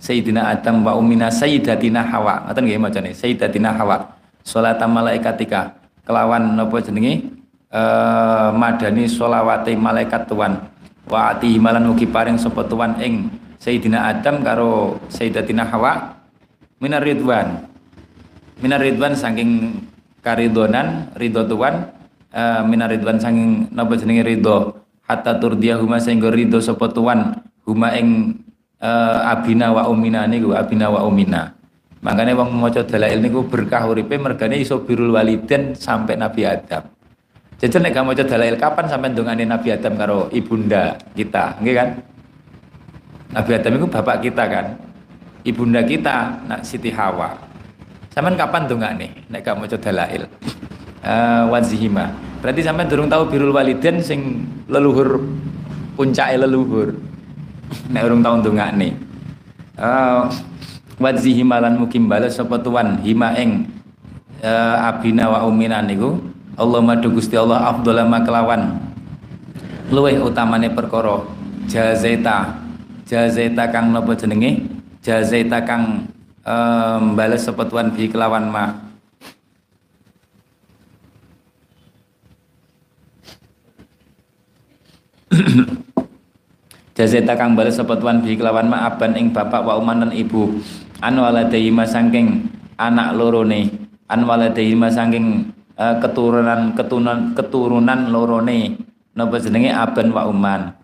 [0.00, 2.48] Sayyidina Adam wa umina Sayyidatina Hawa.
[2.48, 4.16] Ngoten nggih macane Sayyidatina Hawa.
[4.40, 5.76] Salat malaikatika
[6.08, 7.28] kelawan napa jenenge
[7.68, 10.64] uh, madani solawati malaikat tuan
[11.06, 13.28] wa ati malan mugi paring sapa tuan ing
[13.60, 16.16] Sayyidina Adam karo Sayyidatina Hawa
[16.80, 17.68] minar ridwan.
[18.64, 19.84] Minar ridwan saking
[20.24, 21.92] karidonan ridho tuan
[22.32, 24.80] uh, minar ridwan saking napa jenenge ridho.
[25.04, 27.36] Hatta turdiya huma sehingga ridho sapa tuan
[27.68, 28.40] huma ing
[28.80, 31.52] uh, abina wa umina niku abina wa umina.
[32.00, 36.88] Makanya wong maca dalail niku berkah uripe mergane iso birul waliden sampai Nabi Adam.
[37.60, 41.60] Jajan nek maca dalail kapan sampai dongane Nabi Adam karo ibunda kita?
[41.60, 41.88] Nggih kan
[43.30, 44.66] Nabi Adam itu bapak kita kan
[45.46, 47.50] ibunda kita nak Siti Hawa
[48.10, 49.10] Sampean kapan tuh nggak nih?
[49.30, 50.26] Nek gak maca dalail.
[51.00, 52.10] Uh, wazihima.
[52.42, 55.22] Berarti sampean durung tahu birul waliden sing leluhur
[55.94, 56.98] puncake leluhur.
[57.86, 58.92] Nek urung tau nggak nih.
[59.78, 60.26] Uh,
[60.98, 63.70] wazihima lan mukim balas sapa tuan hima ing
[64.42, 66.18] uh, abina wa umina niku.
[66.58, 68.74] Allah madu Gusti Allah afdhala kelawan
[69.88, 71.24] luweh utamane perkara
[71.70, 72.58] jazaita
[73.10, 74.62] jazaita kang napa jenenge?
[75.02, 76.06] Jazaita kang
[76.46, 78.70] um, balas sepetuan bi kelawan ma.
[86.94, 90.62] Jazeta kang balas sepetuan bi kelawan ma aban ing bapak wa uman ibu.
[91.02, 92.46] An waladayima sangking
[92.78, 93.90] anak lorone.
[94.06, 98.78] An waladayima sangking uh, keturunan keturunan keturunan lorone.
[99.18, 99.74] Napa jenenge?
[99.74, 100.78] Aban wa uman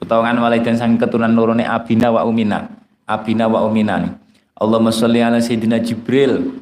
[0.00, 2.66] utawa an walidan sang keturunan lorone abina wa umina.
[3.04, 4.16] Abina wa uminan
[4.60, 6.60] Allahumma sholli ala sayyidina Jibril.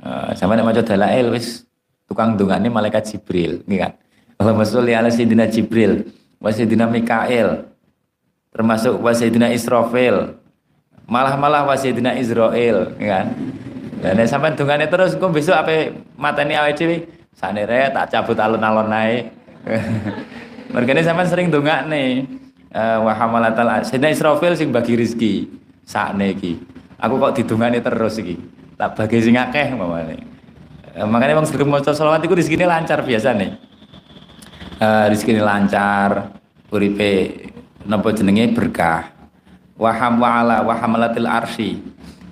[0.00, 1.66] Uh, sama nek maca dalail wis.
[2.06, 3.92] Tukang dongane malaikat Jibril nggih kan?
[4.38, 6.10] Allahumma sholli ala sayyidina Jibril
[6.42, 7.70] wa sayyidina Mikail
[8.50, 10.38] termasuk wa sayyidina Israfil.
[11.10, 13.34] Malah-malah wa sayyidina Israel kan?
[14.00, 16.96] Dan nek sampean dongane terus kok besok apa mateni awake dhewe?
[17.36, 19.32] Sanere tak cabut alun-alun naik
[20.74, 22.26] mergane sampean sering dongane
[22.74, 25.34] uh, wa hamalatal Sayyidina Israfil sing bagi rezeki
[25.86, 26.58] sakne iki.
[27.00, 28.36] Aku kok didungani terus iki.
[28.76, 30.22] Tak bagi sing akeh mamane.
[30.94, 33.50] Uh, makanya bang sering maca selawat iku rezekine lancar biasa nih.
[34.80, 36.32] Uh, rezekine lancar,
[36.72, 37.46] uripe
[37.84, 39.12] napa jenenge berkah.
[39.80, 40.60] Waham wa ala
[41.40, 41.80] arsy.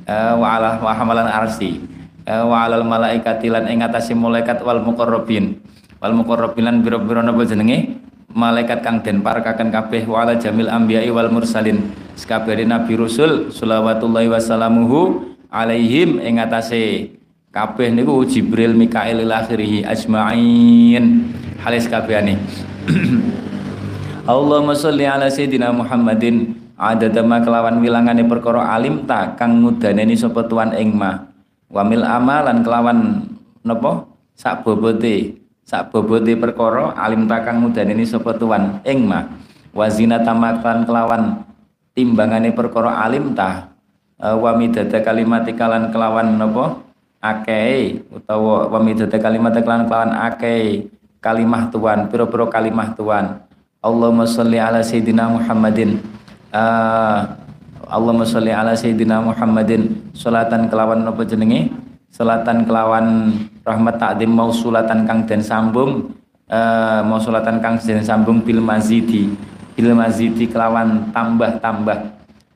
[0.08, 1.80] Uh, wa ala arsy.
[2.28, 3.80] Uh, wa alal malaikati lan ing
[4.20, 5.64] malaikat wal muqarrabin.
[5.96, 8.07] Wal muqarrabin lan biro-biro napa jenenge?
[8.32, 11.92] Malaikat kang den parakaken kabeh wala jamil anbiya'i wal mursalin.
[12.18, 17.16] Sekabehane nabi rasul shalawatullahi wassalamuhu alaihim ing atase.
[17.48, 21.32] Kabeh niku Jibril Mikail akhirih ajmain.
[21.64, 22.36] Halis kabehane.
[24.28, 26.60] Allahumma sholli ala sayyidina Muhammadin.
[26.78, 31.26] Adadama kelawan wilangane perkara alim ta kang ngudaneni sapa tuan ing ma.
[31.72, 33.26] Wamil amalan kelawan
[33.66, 34.06] napa?
[34.38, 35.37] Sak bobote
[35.68, 38.80] sak bobote perkara alim takang mudaneni sapa tuan?
[38.88, 39.28] Ing ma
[39.76, 41.44] wazina tamakan kelawan
[41.92, 43.68] timbangane perkara alim ta
[44.16, 46.80] uh, wa midada kalimat kalan kelawan napa?
[47.20, 50.88] Akeh utawa wa midada kalimat kelawan kelawan akeh
[51.20, 53.44] kalimah tuan pira-pira kalimah tuan.
[53.84, 56.00] Allahumma sholli ala sayyidina Muhammadin.
[56.48, 57.36] Uh,
[57.84, 60.14] Allahumma sholli ala sayyidina Muhammadin.
[60.16, 61.68] Salatan kelawan napa jenenge?
[62.08, 63.36] Salatan kelawan
[63.68, 66.16] rahmat takdim sulatan kang den sambung
[66.48, 69.28] uh, sulatan kang den sambung bil mazidi.
[69.78, 71.98] Bil mazidi kelawan tambah-tambah.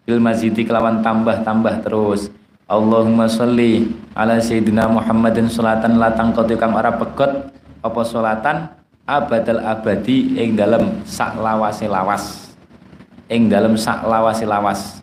[0.08, 2.32] Bil mazidi kelawan tambah-tambah terus.
[2.66, 7.52] Allahumma sholli ala sayyidina Muhammadin salatan latang kote kang ora pegot.
[7.82, 8.70] Apa salatan
[9.06, 12.54] abadal abadi ing dalam sak lawase lawas.
[13.30, 14.98] Ing dalam sak lawase lawas.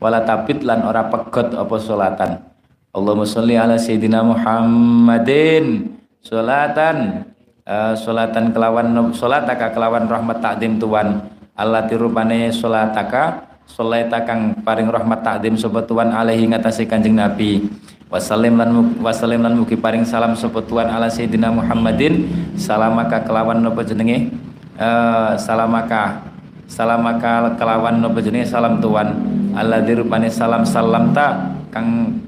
[0.00, 2.49] Wala tabit lan ora pegot apa salatan
[2.90, 5.94] Allahumma sholli ala sayyidina Muhammadin.
[6.26, 7.22] Salatan
[7.62, 11.22] uh, salatan kelawan salataka kelawan rahmat takdim tuan.
[11.54, 17.70] Allah tirupane salataka salataka kang paring rahmat takdim sapa tuan alaihi ngatasi Kanjeng Nabi.
[18.10, 22.26] Wasallim lan wasallim lan mugi paring salam sapa tuan ala sayyidina Muhammadin.
[22.58, 24.34] Salamaka kelawan napa jenenge?
[24.74, 26.26] Uh, salamaka
[26.66, 28.50] salamaka kelawan napa jenenge?
[28.50, 29.14] Salam tuan.
[29.54, 32.18] Allah dirupane salam salam ta kang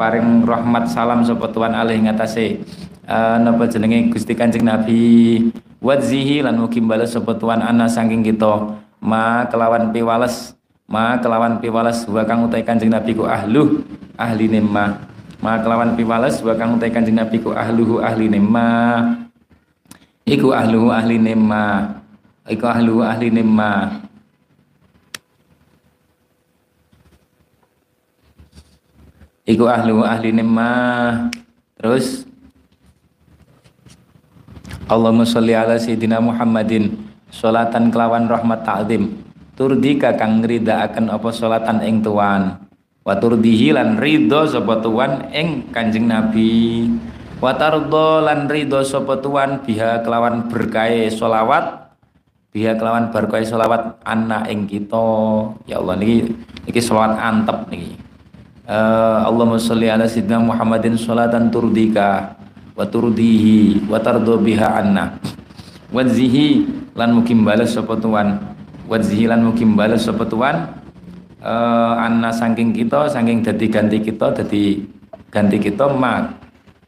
[0.00, 2.64] paring rahmat salam sapa tuan alih ngatasé
[3.04, 4.08] uh, napa jenenge?
[4.08, 5.52] Gusti Kanjeng Nabi.
[5.84, 8.80] Wadzihi lan mugi bales sapa tuan ana saking kita.
[9.04, 10.56] Ma kelawan piwales
[10.88, 13.84] ma kelawan piwales wa kang utai Kanjeng Nabi ku ahlu
[14.16, 14.96] ahli ma.
[15.44, 19.04] Ma kelawan piwales wa kang utai Kanjeng Nabi ku ahluhu ahli ma.
[20.24, 21.92] Iku ahluhu ahli ma.
[22.48, 24.08] Iku ahluhu ahli ma
[29.50, 31.26] iku ahlu ahli nimah
[31.74, 32.22] terus?
[34.90, 36.98] Allahumma sholli ala sayyidina Muhammadin.
[37.30, 39.22] Sholatan kelawan rahmat ta'zim.
[39.54, 42.58] Turdika kang akan apa sholatan ing tuan.
[43.06, 46.90] Wa turdihi lan ridho sapa tuan ing Kanjeng Nabi.
[47.38, 51.94] Wa tardo lan ridho sapa tuan biha kelawan berkahe solawat
[52.50, 55.06] biha kelawan berkahe solawat anak ing kita.
[55.70, 56.34] Ya Allah niki
[56.66, 58.09] niki selawat antep niki
[58.70, 62.38] uh, Allahumma sholli ala sayyidina Muhammadin sholatan turdika
[62.78, 65.18] wa turdihi wa tardo biha anna.
[65.90, 68.38] Wadzihi lan mukim balas sapa tuan
[68.86, 70.70] wadzihi lan mukim balas sapa tuan
[71.42, 74.86] uh, anna saking kita saking dadi ganti kita dadi
[75.34, 76.30] ganti kita ma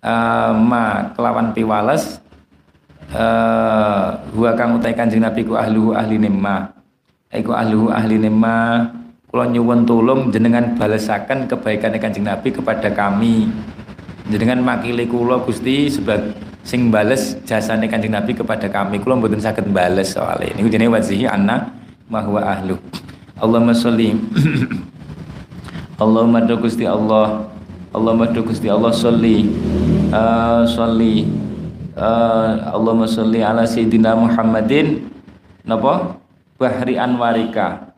[0.07, 2.23] uh, ma kelawan piwales
[3.11, 6.71] uh, huwa kang utai kanjeng Nabi ku ahlu ahli nema
[7.35, 8.87] iku ahlu ahli nema
[9.33, 13.49] kula nyuwun tulung jenengan balasaken kebaikan kanjeng Nabi kepada kami.
[14.29, 19.01] Jenengan makili kula Gusti sebagai sing bales jasane kanjeng Nabi kepada kami.
[19.01, 20.69] Kula mboten saged bales soalnya ini.
[20.69, 21.73] Jenenge wazihi anna
[22.13, 22.77] mahwa ahlu.
[23.41, 24.13] Allahumma sholli.
[26.05, 27.49] Allahumma do Gusti Allah.
[27.97, 29.49] Allahumma do Gusti Allah sholli.
[30.13, 31.25] Uh, sholli.
[31.97, 35.09] Uh, Allahumma sholli ala sayyidina Muhammadin.
[35.65, 36.21] Napa?
[36.61, 37.92] Bahri anwarika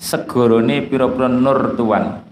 [0.00, 2.24] segorone pira-pira nur tuan.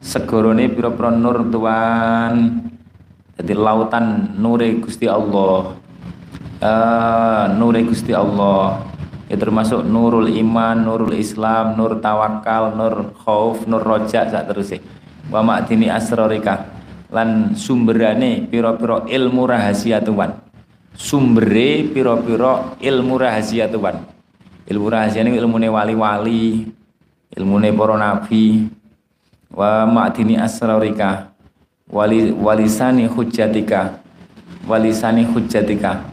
[0.00, 2.64] Segorone pira-pira nur tuan.
[3.36, 5.76] Jadi lautan nure Gusti Allah.
[6.60, 8.88] Uh, nure Gusti Allah.
[9.28, 14.74] Ya termasuk nurul iman, nurul islam, nur tawakal, nur khauf, nur roja sak terus
[15.30, 16.66] wa ma'dini asrarika
[17.14, 20.34] lan sumberane pira-pira ilmu rahasia Tuhan
[20.94, 24.02] sumbere pira-pira ilmu rahasia Tuhan
[24.68, 26.66] ilmu rahasia ini ilmune wali-wali
[27.36, 28.68] ilmune para nabi.
[29.50, 31.34] Wa ma'dini asrarika
[31.90, 33.98] wali walisani hujjatika
[34.68, 36.06] walisani hujjatika.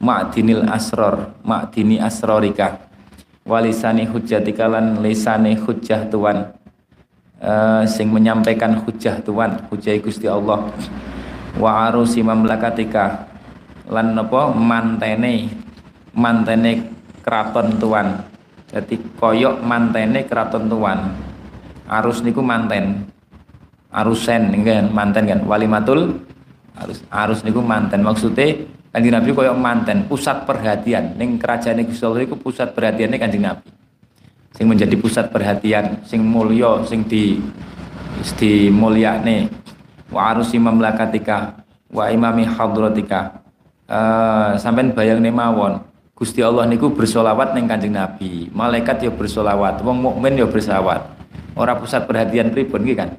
[0.00, 2.80] Ma'dinil asror ma'dini asrorika
[3.46, 6.56] walisani hujjatika lan lisane hujjah Tuhan
[7.44, 10.72] uh, sing menyampaikan hujjah Tuhan hujjah Gusti Allah.
[11.60, 13.28] Wa arusi mamlakatika.
[13.90, 15.50] Lan napa mantene
[16.16, 18.06] mantene keraton Tuhan
[18.70, 20.98] jadi koyok mantene keraton Tuhan
[21.90, 23.06] arus niku manten
[23.90, 26.22] arusen kan manten kan walimatul
[26.78, 31.14] arus arus niku manten maksudnya Kanjeng Nabi koyok manten, pusat perhatian.
[31.14, 33.70] Ning kerajaan Gusti Allah iku pusat perhatiannya Kanjeng Nabi.
[34.50, 37.38] Sing menjadi pusat perhatian, sing mulya, sing di
[38.34, 39.46] di mulyane
[40.10, 41.62] wa arusi mamlakatika
[41.94, 43.46] wa imami hadratika.
[43.86, 45.86] Uh, sampean bayangne mawon.
[46.20, 48.52] Gusti Allah niku bersolawat ning Kanjeng Nabi.
[48.52, 51.16] Malaikat ya bersolawat, wong mukmin ya bersolawat.
[51.56, 53.16] Ora pusat perhatian pripun iki kan?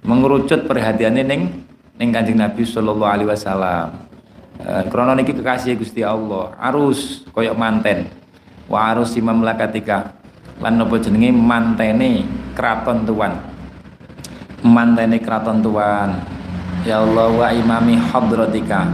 [0.00, 1.68] Mengerucut perhatiannya ning
[2.00, 4.08] ning Kanjeng Nabi sallallahu alaihi wasallam.
[4.62, 8.06] Eh, krono niki kekasih Gusti Allah arus koyok manten
[8.70, 10.14] wa arus imam lakatika
[10.62, 12.22] lan nopo jenenge mantene
[12.54, 13.42] keraton tuan
[14.62, 16.14] mantene keraton tuan
[16.86, 18.86] ya Allah wa imami hadratika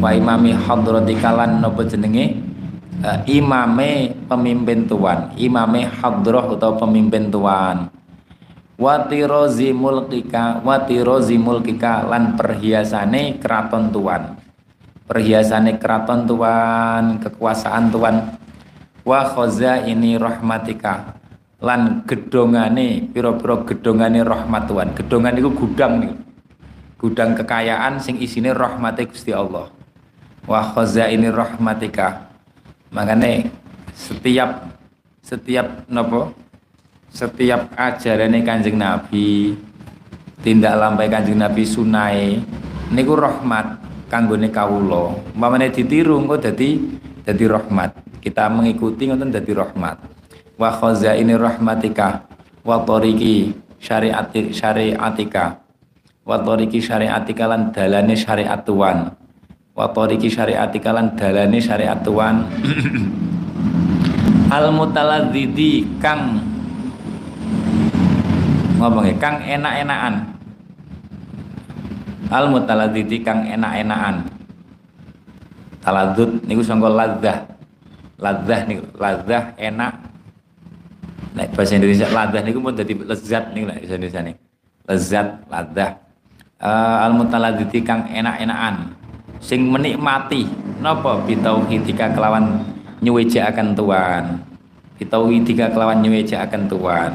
[0.00, 2.53] wa imami hadratika lan nopo jenenge
[3.04, 7.92] uh, imame pemimpin tuan imame hadroh atau pemimpin tuan
[8.80, 14.40] watirozi mulkika watirozi mulkika lan perhiasane keraton tuan
[15.04, 18.16] perhiasane keraton Tuhan, kekuasaan Tuhan.
[19.04, 21.20] Wa khoza ini rahmatika
[21.60, 24.88] lan gedongane pira-pira gedongane rahmat Tuhan.
[24.96, 26.12] Gedongan itu gudang nih.
[26.96, 29.68] Gudang kekayaan sing isine rahmate Gusti Allah.
[30.48, 32.23] Wa khoza ini rahmatika.
[32.94, 33.50] Makanya
[33.90, 34.70] setiap
[35.18, 36.30] setiap nopo
[37.10, 39.58] setiap ajaran Kanjeng Nabi
[40.46, 42.38] tindak lampai Kanjeng Nabi sunai
[42.94, 45.18] niku rahmat kanggone kawula.
[45.34, 46.78] Umpamane ditiru engko dadi
[47.26, 47.90] dadi rahmat.
[48.22, 49.98] Kita mengikuti ngoten dadi rahmat.
[50.54, 52.30] Wa khazaini rahmatika
[52.62, 55.58] wa tariqi syariati syariatika
[56.22, 59.23] wa tariqi syariatika lan dalane syariat Tuhan.
[59.74, 62.46] Wa tariqi syariatika lan dalane syariat Tuhan.
[64.54, 66.38] Al mutaladzidi kang
[68.78, 70.14] ngomongnya kang enak-enakan.
[72.30, 74.30] Al mutaladzidi kang enak-enakan.
[75.82, 77.38] Taladzud niku sangka ladzah
[78.22, 79.92] ladzah niku ladzah enak.
[81.34, 84.36] Nek bahasa Indonesia ladzah niku pun dadi lezat niku nek bahasa Indonesia nih
[84.86, 85.90] lezat ladzah
[86.62, 89.03] uh, al mutaladzidi kang enak-enakan
[89.44, 90.48] sing menikmati.
[90.80, 91.20] Napa?
[91.28, 92.64] Bitauhidika kelawan
[93.04, 94.54] nyuweje akan Tuhan
[94.98, 97.12] bitauhidika kelawan nyuweje akan Tuhan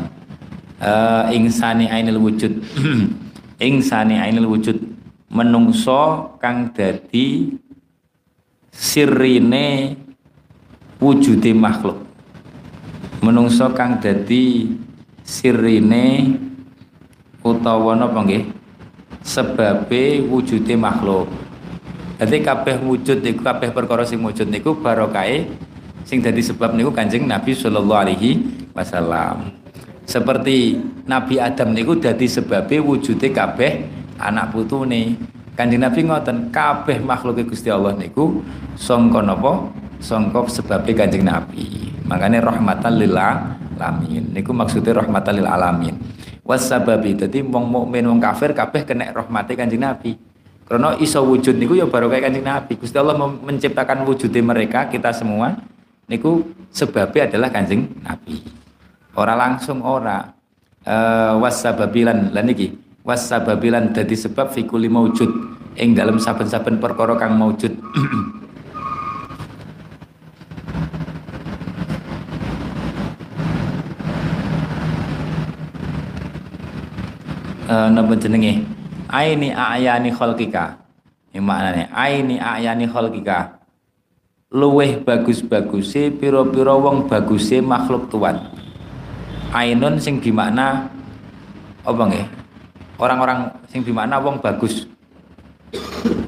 [0.83, 2.61] uh, ingsani ainil wujud.
[3.59, 4.77] Ingsani ainil wujud.
[5.29, 7.53] Menungso kang dadi
[8.71, 9.99] sirine
[10.97, 12.01] wujude makhluk.
[13.19, 14.73] Menungso kang dadi
[15.21, 16.39] sirine
[17.43, 18.47] utawa napa nggih?
[19.19, 21.27] Sebabe wujude makhluk
[22.19, 25.47] Jadi kabeh wujud niku kabeh perkara sing wujud niku barokahe
[26.03, 28.43] sing dadi sebab niku Kanjeng Nabi sallallahu alaihi
[28.75, 29.55] wasallam.
[30.03, 30.75] Seperti
[31.07, 33.87] Nabi Adam niku dadi sebabe wujude kabeh
[34.19, 35.15] anak putune.
[35.55, 38.43] Kanjeng Nabi ngoten, kabeh makhluk Gusti Allah niku
[38.75, 39.71] sangka napa?
[40.03, 41.91] Sangka sebabe Kanjeng Nabi.
[42.03, 44.35] Makanya rahmatan lil alamin.
[44.35, 45.95] Niku maksudnya rahmatan lil alamin.
[46.43, 50.28] Wasababi dadi wong mukmin wong kafir kabeh kena rahmate Kanjeng Nabi.
[50.69, 52.77] Karena iso wujud niku ya baru kayak kanjeng Nabi.
[52.77, 55.57] Gusti Allah menciptakan wujudnya mereka kita semua
[56.05, 58.45] niku sebabnya adalah kanjeng Nabi.
[59.17, 60.37] Ora langsung ora.
[60.79, 62.71] Uh, wasababilan lan niki
[63.03, 65.27] wasababilan dadi sebab fikuli maujud
[65.75, 67.75] ing dalam saben-saben perkara kang maujud.
[77.67, 78.78] uh, napa jenenge?
[79.09, 80.77] Aini ayani khalqika.
[81.33, 83.59] Ini maknanya aini ayani khalqika.
[84.49, 88.49] Luweh bagus-baguse piro-piro wong baguse makhluk tuan.
[89.53, 90.89] Ainun sing dimakna
[91.85, 92.25] apa nggih?
[92.97, 94.89] Orang-orang sing dimakna wong bagus.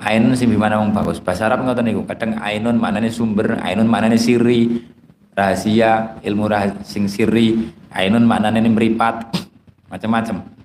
[0.06, 1.18] Ainun sing dimakna wong bagus.
[1.18, 4.90] Bahasa Arab ngoten niku kadang ainun maknane sumber ainun maknane siri.
[5.32, 9.34] Rahasia ilmu rahasia sing siri ainun maknane meripat
[9.92, 10.61] macam-macam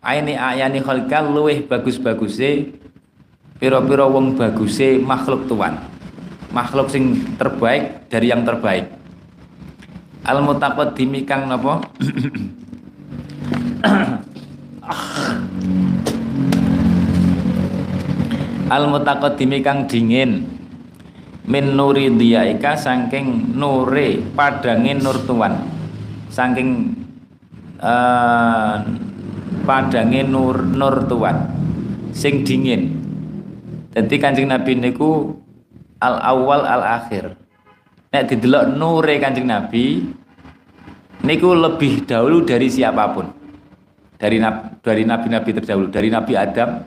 [0.00, 2.72] aini ayani khalqa luweh bagus-baguse
[3.60, 5.76] pira-pira wong baguse makhluk tuan.
[6.50, 8.90] Makhluk sing terbaik dari yang terbaik.
[10.26, 11.78] Al mutaqaddimi kang napa?
[18.74, 20.58] Al mutaqaddimi kang dingin.
[21.46, 25.52] Min nuri diyaika saking nure padange nur tuan.
[26.30, 26.94] Saking
[27.82, 28.78] uh,
[29.70, 31.46] padange nur nur tuan
[32.10, 32.98] sing dingin.
[33.94, 35.38] Jadi kancing nabi niku
[36.02, 37.38] al awal al akhir.
[38.10, 40.10] Nek didelok nure kancing nabi
[41.22, 43.30] niku lebih dahulu dari siapa pun.
[44.18, 44.36] Dari
[44.82, 46.82] dari nabi-nabi terdahulu dari nabi Adam.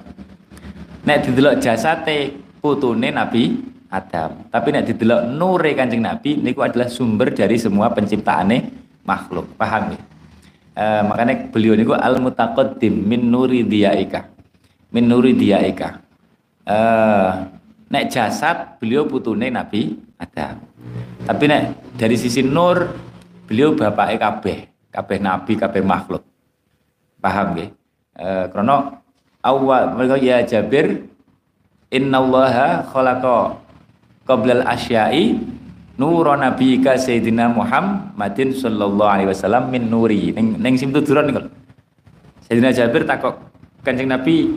[1.07, 4.51] Nek didelok jasate putune nabi Adam.
[4.51, 8.75] Tapi nek didelok nure kancing nabi niku adalah sumber dari semua penciptaane
[9.07, 9.55] makhluk.
[9.55, 10.12] Paham ya
[10.77, 14.29] uh, makanya beliau niku al mutaqaddim min nuri diyaika.
[14.93, 16.01] Min nuri diyaika.
[16.63, 17.49] Uh,
[17.89, 20.61] nek jasad beliau putune Nabi Adam.
[21.23, 22.89] Tapi nek dari sisi nur
[23.49, 24.57] beliau bapak kabeh
[24.93, 26.21] kabeh nabi kabeh makhluk.
[27.17, 27.69] Paham nggih?
[28.13, 28.75] Uh, karena
[29.41, 31.09] awal mereka ya Jabir
[31.89, 33.57] innallaha khalaqa
[34.29, 35.41] qablal asya'i
[36.03, 36.35] nuro
[36.83, 40.35] ka Sayyidina Muhammadin sallallahu alaihi wasallam min nuri.
[40.35, 41.47] Ning ning sim tuduran niku
[42.43, 43.39] Sayyidina Jabir takok
[43.87, 44.51] Kanjeng Nabi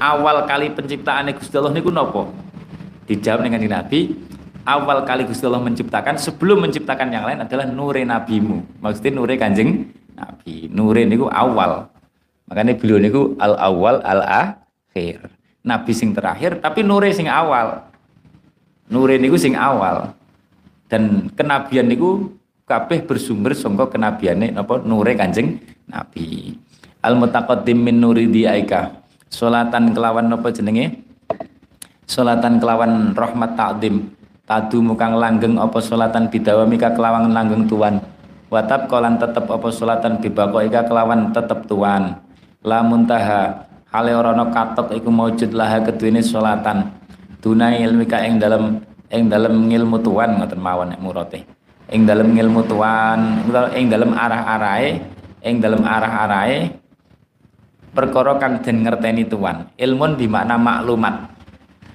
[0.00, 2.24] awal kali penciptaan Gusti Allah niku napa?
[3.04, 4.16] Dijawab ning Kanjeng Nabi
[4.64, 8.80] awal kali Gusti Allah menciptakan sebelum menciptakan yang lain adalah nure nabimu.
[8.80, 10.72] Maksudnya nure Kanjeng Nabi.
[10.72, 11.92] Nure niku awal.
[12.48, 15.28] Makanya beliau niku al awal al akhir
[15.66, 17.92] nabi sing terakhir tapi nure sing awal.
[18.88, 20.16] Nure niku sing awal
[20.86, 22.34] dan kenabian niku
[22.66, 26.54] kabeh bersumber sangka kenabiane napa nure Kanjeng Nabi.
[27.06, 29.06] Al mutaqaddim min nuri diaika.
[29.30, 31.02] Salatan kelawan napa jenenge?
[32.06, 34.10] Salatan kelawan rahmat ta'dim.
[34.46, 37.98] Tadu mukang langgeng apa salatan bidawamika kelawan langgeng tuan.
[38.46, 42.22] Watab kolan tetep apa salatan bibakoika kelawan tetep tuan.
[42.62, 46.94] La muntaha hale ora katok iku maujud laha keduwene salatan.
[47.42, 51.40] Dunai ilmika ing dalam ing dalam ngilmu tuan ngoten mawon nek murote
[51.90, 54.90] ing dalam ngilmu tuan ing dalam arah-arahe
[55.46, 56.86] ing dalam arah-arahe
[57.96, 59.72] perkara kang den ngerteni tuan.
[59.80, 61.32] Ilmun bimakna maklumat.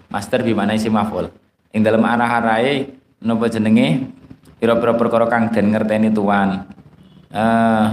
[0.09, 1.30] Master bimakna isi maf'ul.
[1.78, 2.89] Ing dalam arah-arahe
[3.22, 4.09] napa jenenge?
[4.57, 6.66] Pira-pira perkara kang den ngerteni tuan.
[7.30, 7.88] Eh uh,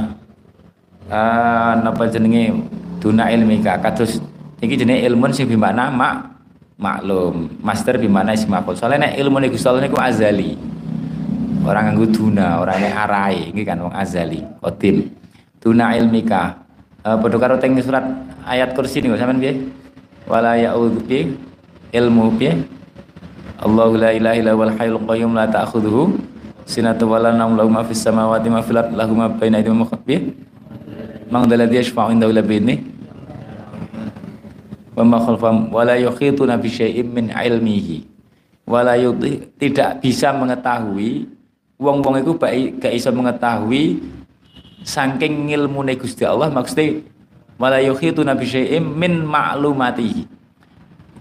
[1.12, 2.64] uh, napa jenenge?
[2.98, 4.18] Duna ilmika kados
[4.58, 6.38] iki jenenge ilmun sing bimakna mak
[6.78, 7.58] maklum.
[7.58, 10.54] Master bimana isim maf'ul soalnya nek ilmu nek Gusti Allah azali.
[11.66, 15.10] Orang nganggo duna orang nek arai iki kan wong azali qadim
[15.60, 16.64] duna ilmika.
[17.02, 18.06] Uh, padha karo teng surat
[18.46, 19.52] ayat kursi niku sampean piye?
[20.30, 21.34] Wala ya'udzu bi
[21.92, 22.62] ilmu piye?
[23.58, 26.14] Allahu la ilaha illa wal hayyul qayyum la ta'khudhuhu
[26.62, 29.88] sinatu wala nawm lahu ma fis samawati ma fil ardi lahu ma baina aydihim wa
[29.90, 30.36] khalfihim
[31.26, 32.78] man dzal ladzi yashfa'u indahu bi
[34.99, 35.70] wa khalfam
[36.66, 38.03] syai'in min ilmihi.
[39.59, 41.30] Tidak bisa mengetahui
[41.78, 42.32] wong-wong itu
[42.82, 44.03] gak iso mengetahui
[44.82, 47.07] saking ilmu Gusti Allah maksudnya
[47.55, 50.26] wala yukhituna bi syai'im min ma'lumatihi.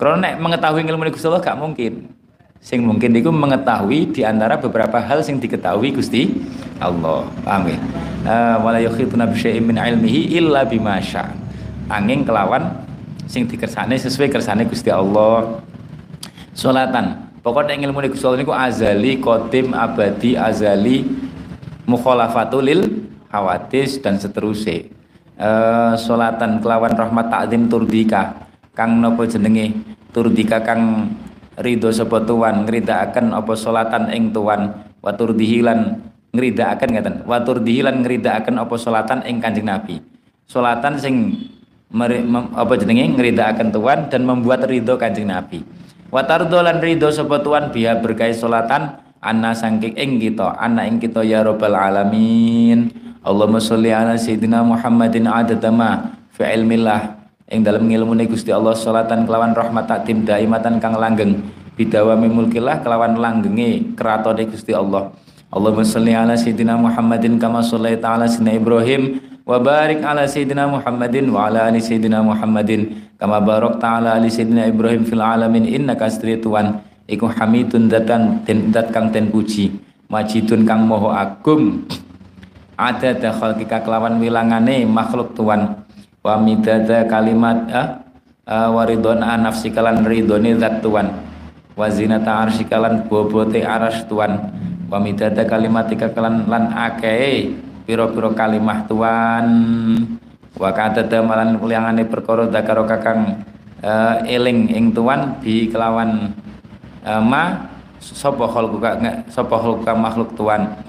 [0.02, 2.10] Karena nek mengetahui ilmu Gusti Allah gak mungkin.
[2.58, 6.34] Sing mungkin itu mengetahui di antara beberapa hal sing diketahui Gusti
[6.82, 7.30] Allah.
[7.46, 7.78] Paham ya
[8.28, 11.00] uh, wala yukhituna bi syai'im min ilmihi illa bima
[11.88, 12.87] angin kelawan
[13.28, 15.62] sing dikersane sesuai kersane Gusti Allah.
[16.58, 21.06] Salatan pokoknya ilmu Gusti Allah niku azali kotim abadi azali
[21.86, 24.90] mukhalafatulil hawadis dan seterusnya.
[25.38, 28.50] Uh, solatan kelawan rahmat takdim turdika.
[28.74, 29.74] Kang nopo jenenge?
[30.10, 31.14] Turdika kang
[31.62, 34.82] ridho sapa tuan ngridaaken apa solatan ing tuan?
[34.98, 36.02] Wa turdihilan
[36.34, 40.02] ngridaaken ngaten wa turdihilan ngridaaken apa solatan ing Kanjeng Nabi.
[40.50, 41.16] Solatan sing
[41.94, 43.16] apa jenenge?
[43.16, 45.64] Ngridaaken tuan dan membuat ridho Kanjeng Nabi.
[46.12, 51.24] Wa tardolan ridho sapa tuan biha berkait solatan anna sangking ing kita anna ing kita
[51.24, 52.92] ya rabbal alamin.
[53.24, 57.20] Allahumma sholli ala sayyidina Muhammadin adadama fi ilmillah.
[57.48, 61.40] Ing dalam ngilmune Gusti Allah salatan kelawan rahmat takdim daimatan kang langgeng.
[61.80, 65.16] Bidawami mulkillah kelawan langgenge keratone Gusti Allah.
[65.48, 69.02] Allahumma sholli ala sayyidina Muhammadin kama shallaita ala sayyidina Ibrahim
[69.48, 74.68] wa barik ala sayyidina Muhammadin wa ala ali sayyidina Muhammadin kama barakta ala ali sayyidina
[74.68, 76.12] Ibrahim fil alamin innaka
[76.44, 79.72] tuan iku hamidun datan den dat kang ten puji.
[80.12, 81.84] majidun kang moho agung
[82.80, 85.84] ada khalqika kelawan wilangane makhluk tuan
[86.24, 87.88] wa midada kalimat ah,
[88.48, 91.12] uh, waridon nafsi kalan ridone zat tuan
[91.76, 94.52] wa zinata arsyikalan bobote aras tuan
[94.88, 99.48] wa midada kalimatika kalan lan akeh piro-piro kalimah tuan.
[100.60, 103.40] Wa kadada malan wilangane perkara dakaro kakang
[103.80, 106.36] uh, eling ing tuan bi kelawan
[107.08, 107.72] uh, ma
[108.02, 110.84] sapa khalquka sapa khalquka makhluk tuan.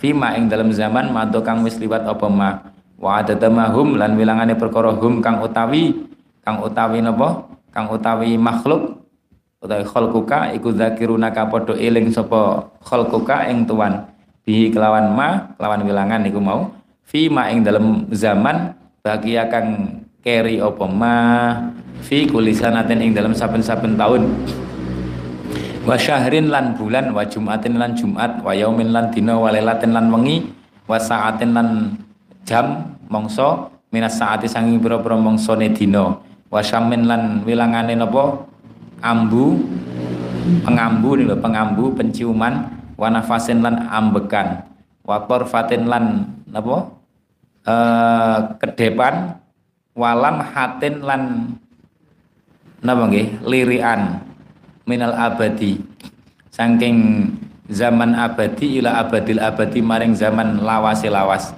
[0.00, 2.64] Fima ing dalam zaman mado kang wis liwat apa ma?
[2.96, 5.92] Wa adadamahum lan wilangane perkara hum kang utawi
[6.40, 7.44] kang utawi napa?
[7.68, 9.04] Kang utawi makhluk
[9.58, 14.06] utawi khalquka iku zakiruna ka padha eling sapa khalquka ing tuan
[14.48, 16.72] bihi kelawan ma kelawan wilangan iku mau.
[17.04, 18.72] Fima ing dalam zaman
[19.04, 21.16] bagi kang keri apa ma?
[22.00, 24.24] Fi kulisanatin ing dalam saben-saben tahun
[25.84, 30.12] wa syahrin lan bulan wa jumatin lan jumat wa yaumin lan dina wa lailatin lan
[30.12, 30.48] wengi
[30.84, 31.96] wa saatin lan
[32.44, 36.16] jam mongso minas saati sanging pira-pira mongsone dina.
[36.48, 38.48] Wa syamin lan wilangane napa?
[38.98, 39.60] Ambu
[40.64, 44.66] pengambu nih pengambu penciuman wa nafasin lan ambekan.
[45.06, 46.90] Wa fatin lan napa?
[47.64, 49.38] Eh ke depan
[49.94, 51.22] walam hatin lan
[52.82, 53.46] napa nggih?
[53.46, 54.20] Lirian
[54.84, 55.78] minal abadi.
[56.50, 57.30] Saking
[57.70, 61.54] zaman abadi ila abadil abadi maring zaman lawase lawas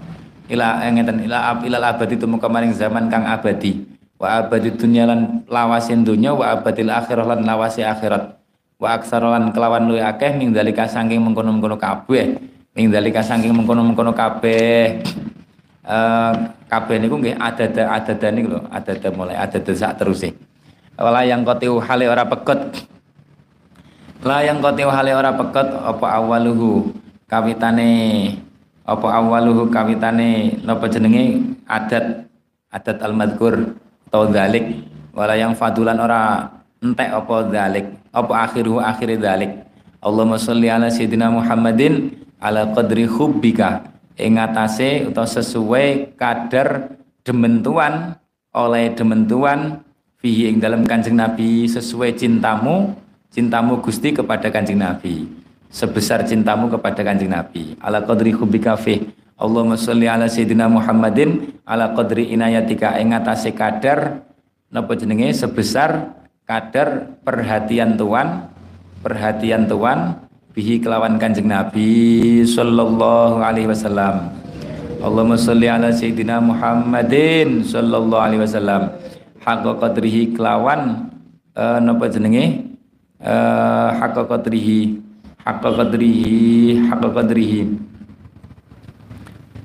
[0.50, 3.88] ila eh, ngeten ila ilal abadi muka maring zaman kang abadi.
[4.20, 8.39] Wa abadi dunya lan lawasin dunya wa abadil akhirah lan lawase akhirat
[8.80, 12.40] wa aksar lan kelawan luwih akeh ming dalika saking mengkono-mengkono kabeh.
[12.72, 15.04] Ming dalika saking mengkono-mengkono kabeh.
[15.84, 16.32] Uh,
[16.66, 20.22] kabeh niku nggih ada ada niku lho ada mulai ada sak terus
[20.94, 22.84] wala yang kotiu hale ora pekut
[24.20, 26.92] layang koti hale ora peket apa awaluhu
[27.24, 27.92] kawitane
[28.84, 31.56] apa awaluhu kawitane napa jenenge?
[31.70, 32.26] Adat
[32.74, 33.78] adat al madkur
[34.10, 34.82] atau dalik
[35.14, 36.50] wala yang fadulan ora
[36.80, 39.70] entek apa dalik apa akhiru akhir dalik
[40.00, 43.84] Allahumma sholli ala sayyidina Muhammadin ala qadri hubbika.
[44.16, 48.16] Ing atase utawa sesuai kadar dementuan
[48.56, 49.84] oleh dementuan
[50.24, 52.96] fihi ing dalam kanjeng Nabi sesuai cintamu
[53.28, 55.28] cintamu Gusti kepada Kanjeng Nabi.
[55.68, 57.76] Sebesar cintamu kepada Kanjeng Nabi.
[57.84, 59.04] Ala qadri hubbika fi
[59.36, 62.96] Allahumma sholli ala sayyidina Muhammadin ala qadri inayatika.
[62.96, 64.24] Ing atase kadar
[64.72, 65.32] napa jenenge?
[65.32, 66.19] Sebesar
[66.50, 68.50] kadar perhatian Tuhan
[69.06, 70.18] perhatian Tuhan
[70.50, 74.34] bihi kelawan Kanjeng Nabi sallallahu alaihi wasallam.
[74.98, 78.98] Allahumma sholli ala sayyidina Muhammadin sallallahu alaihi wasallam.
[79.46, 81.08] Haqqa qadrihi kelawan
[81.54, 82.66] uh, napa jenenge?
[83.22, 84.98] Uh, haqqa qadrihi
[85.46, 87.60] haqqa qadrihi haqqa qadrihi.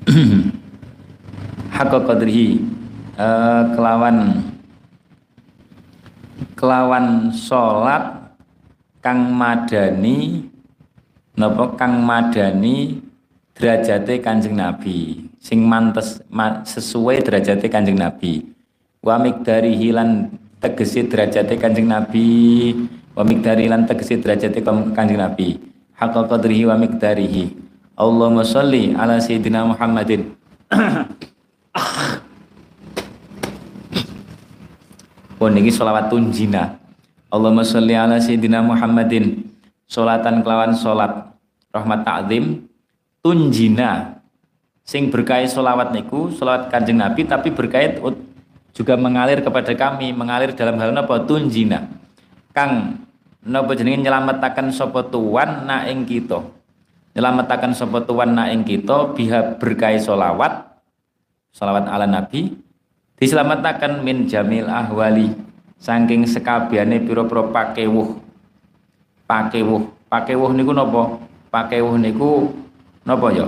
[1.76, 2.62] Haqqa qadrihi
[3.20, 4.40] uh, kelawan
[6.56, 8.32] kelawan salat
[9.04, 10.48] kang madani
[11.36, 12.98] napa kang madani
[13.54, 15.28] derajate Kanjeng Nabi.
[15.38, 18.42] Sing mantes ma, sesuai derajate Kanjeng Nabi.
[19.04, 22.72] Wa miqdari hilan tegesi derajate Kanjeng Nabi.
[23.16, 24.60] Wa miqdari lan tegesi derajate
[24.92, 25.56] kanjeng Nabi.
[25.96, 27.56] Haqqa qadrihi wa miqdarihi
[27.96, 30.36] Allahumma sholli ala sayyidina Muhammadin
[35.36, 36.80] Oh niki selawat tunjina.
[37.28, 39.44] Allahumma sholli ala sayyidina Muhammadin.
[39.84, 41.28] Salatan kelawan salat
[41.68, 42.64] rahmat ta'zim.
[43.20, 44.16] Tunjina.
[44.80, 48.00] Sing berkait solawat niku solawat kanjeng Nabi tapi berkait
[48.72, 51.84] juga mengalir kepada kami mengalir dalam hal napa tunjina.
[52.56, 53.04] Kang
[53.44, 56.40] napa jenenge nyelametaken sapa tuan na ing kita?
[57.12, 60.64] Nyelametaken sapa tuan na ing kita biha berkait solawat
[61.52, 62.56] solawat ala Nabi
[63.16, 65.32] diselamatkan min jamil ahwali
[65.80, 68.20] saking sekabiane pira-pira pakewuh.
[69.26, 69.82] Pakewuh.
[70.06, 71.18] Pakewuh niku napa?
[71.50, 72.52] Pakewuh niku
[73.02, 73.46] napa ya?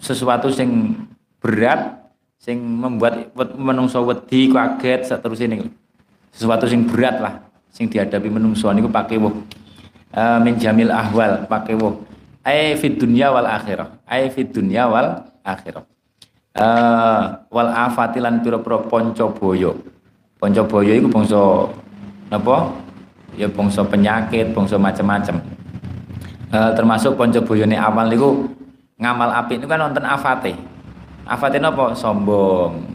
[0.00, 0.98] Sesuatu sing
[1.38, 5.66] berat sing membuat menungso wedi kaget seterusnya niku.
[6.34, 7.34] Sesuatu sing berat lah
[7.70, 9.32] sing dihadapi menungso niku pakewuh.
[10.14, 11.94] Uh, min jamil ahwal pakewuh.
[12.44, 13.98] Ai fid dunya wal akhirah.
[14.04, 15.93] Ai fid dunya wal akhirah
[16.58, 19.74] uh, wal afatilan pira-pira boyo
[20.38, 21.42] ponco boyo iku bangsa
[22.30, 22.70] napa?
[23.34, 25.42] Ya bangsa penyakit bangsa macam-macam
[26.54, 28.46] uh, termasuk boyo boyone awal niku
[28.98, 30.54] ngamal api itu kan nonton afate.
[31.26, 31.96] Afate napa?
[31.98, 32.94] Sombong.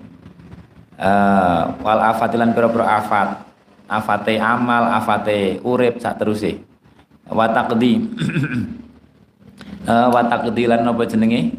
[0.99, 3.43] Uh, wal afatilan pira-pira afat.
[3.89, 6.69] Afate amal afate urip sak teruse
[7.29, 8.09] wa taqdi
[9.85, 11.53] uh, wa taqdilan napa jenenge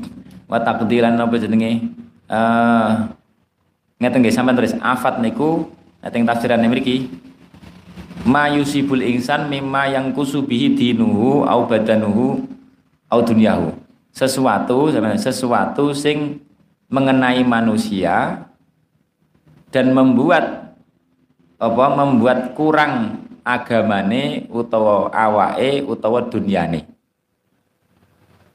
[0.51, 1.95] wa taqdiran napa jenenge?
[2.27, 2.91] Eh
[4.01, 5.71] ngeten nggih sampean tulis afat niku
[6.03, 7.07] nek tafsiran mriki.
[8.21, 12.45] Ma yusibul insan mimma yang kusubihi dinuhu au badanuhu
[13.09, 13.73] au dunyahu
[14.13, 16.43] sesuatu sesuatu sing
[16.93, 18.45] mengenai manusia
[19.73, 20.77] dan membuat
[21.57, 26.85] apa membuat kurang agamane utawa awake utawa dunyane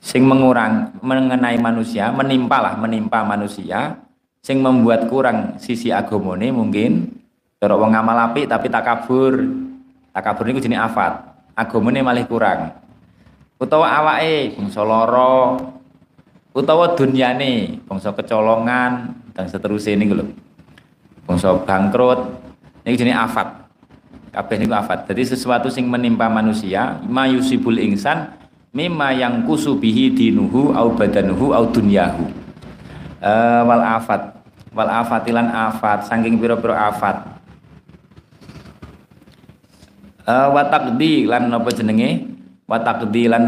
[0.06, 3.98] sing mengurang mengenai manusia menimpa lah menimpa manusia.
[4.46, 7.10] Sing membuat kurang sisi agamane mungkin.
[7.58, 9.42] Cara wong ngamal apik tapi takabur
[10.14, 11.18] takabur niku jenis afat.
[11.58, 12.78] Agamane malih kurang.
[13.58, 15.58] Utawa awake bangsa lara.
[16.54, 20.30] Utawa dunyane bangsa kecolongan dan seterusnya ini lho.
[21.26, 22.22] Bangsa bangkrut
[22.86, 23.66] ini jenis afat.
[24.30, 25.10] Kabeh niku afat.
[25.10, 28.45] Jadi sesuatu sing menimpa manusia mayusibul insan
[28.76, 32.28] mimma yang kusubihi dinuhu au badanuhu au dunyahu.
[33.24, 34.36] Uh, wal afat.
[34.76, 36.04] Wal afatilan afat.
[36.12, 37.24] Saking pira-pira afat.
[40.28, 42.28] Uh, wa taqdi lan napa jenenge?
[42.68, 43.44] Wa taqdi lan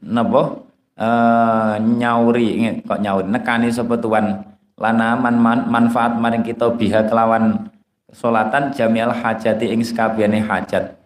[0.00, 0.64] napa?
[0.96, 2.80] Uh, nyauri.
[2.88, 3.28] Kok nyauri?
[3.28, 4.48] Nekani sapa tuan?
[4.80, 7.70] Lana man, man, manfaat maring kita biha kelawan
[8.08, 10.96] solatan jamial hajati ing sekabehane hajat.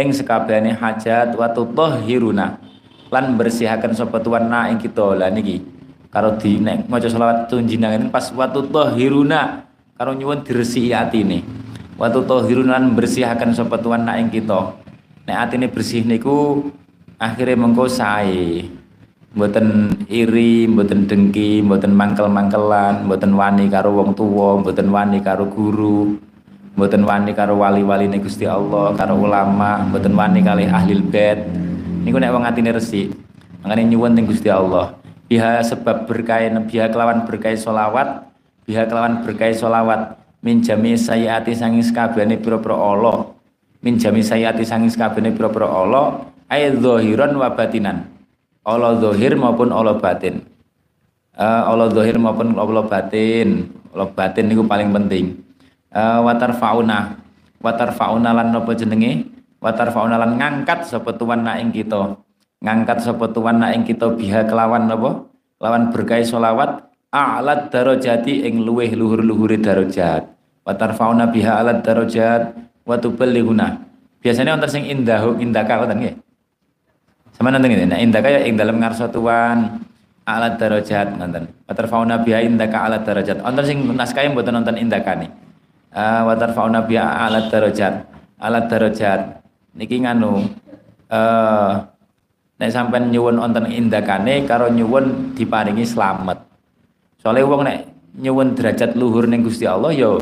[0.00, 2.71] Ing sekabehane hajat wa tutahhiruna
[3.12, 5.12] lan bersihakan sapa tuan na ing kita.
[5.12, 5.60] Lah niki
[6.08, 9.68] karo di nek maca selawat tunjinangan pas watu tahiruna
[10.00, 11.44] karo nyuwun diresihi atine.
[12.00, 14.72] Watu tahiruna lan bersihakan sapa tuan na ing kita.
[15.28, 16.72] Nek atine bersih niku
[17.20, 18.64] akhirnya mengko sae.
[19.32, 26.20] Mboten iri, mboten dengki, mboten mangkel-mangkelan, mboten wani karo wong tuwa, mboten wani karo guru,
[26.76, 31.48] mboten wani karo wali-wali Gusti Allah, karo ulama, mboten wani kali ahli bait,
[32.02, 33.14] niku nek wong atine resik
[33.62, 34.98] makane nyuwun teng Gusti Allah.
[35.30, 38.28] Biha sebab berkait biha kelawan berkait solawat
[38.68, 43.32] biha kelawan berkait solawat min jami sayati sanging sekabehane pira-pira Allah.
[43.80, 48.12] Min jami sayati sanging sekabehane pira-pira Allah ay zahiran wa batinan.
[48.62, 50.46] Allah zahir maupun Allah batin.
[51.34, 53.72] Uh, Allah zahir maupun Allah batin.
[53.90, 55.42] Allah batin niku paling penting.
[55.90, 57.22] Uh, watar fauna
[57.62, 59.30] watar fauna lan napa jenenge
[59.62, 62.18] watar faunalan ngangkat sapa tuan na ing kita.
[62.62, 65.30] Ngangkat sapa tuan na ing kita biha kelawan apa?
[65.62, 70.26] Lawan berkait solawat a'lat darajati ing luweh luhur-luhure darajat.
[70.62, 72.54] Watar fauna biha alat darajat
[72.86, 73.82] wa tuballighuna.
[74.22, 76.14] Biasanya wonten sing indahu indaka ngoten nggih?
[77.34, 79.82] Sama nanti ini, nah indaka ya ing dalam ngarsa tuan
[80.22, 83.42] alat darajat ngoten watar fauna biha indaka alat darajat.
[83.42, 85.34] Wonten sing naskah mboten nonton indakane
[85.90, 88.06] uh, watar fauna biha alat darajat
[88.38, 89.41] alat darajat
[89.76, 90.48] niki nganu
[91.12, 91.72] eh
[92.62, 96.38] nek sampean nyuwun wonten indakane karo nyuwun diparingi slamet.
[97.18, 97.90] Soale wong nek
[98.22, 100.14] nyuwun derajat luhur ning Gusti Allah ya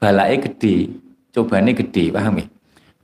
[0.00, 0.96] balake gede,
[1.28, 2.40] cobane gede, paham?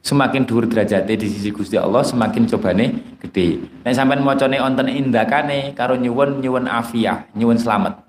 [0.01, 3.61] Semakin dhuwur derajate di sisi Gusti Allah, semakin cobane gede.
[3.85, 8.01] Nek sampean macane wonten indakane karo nyuwun nyuwun afiah, nyuwun slamet.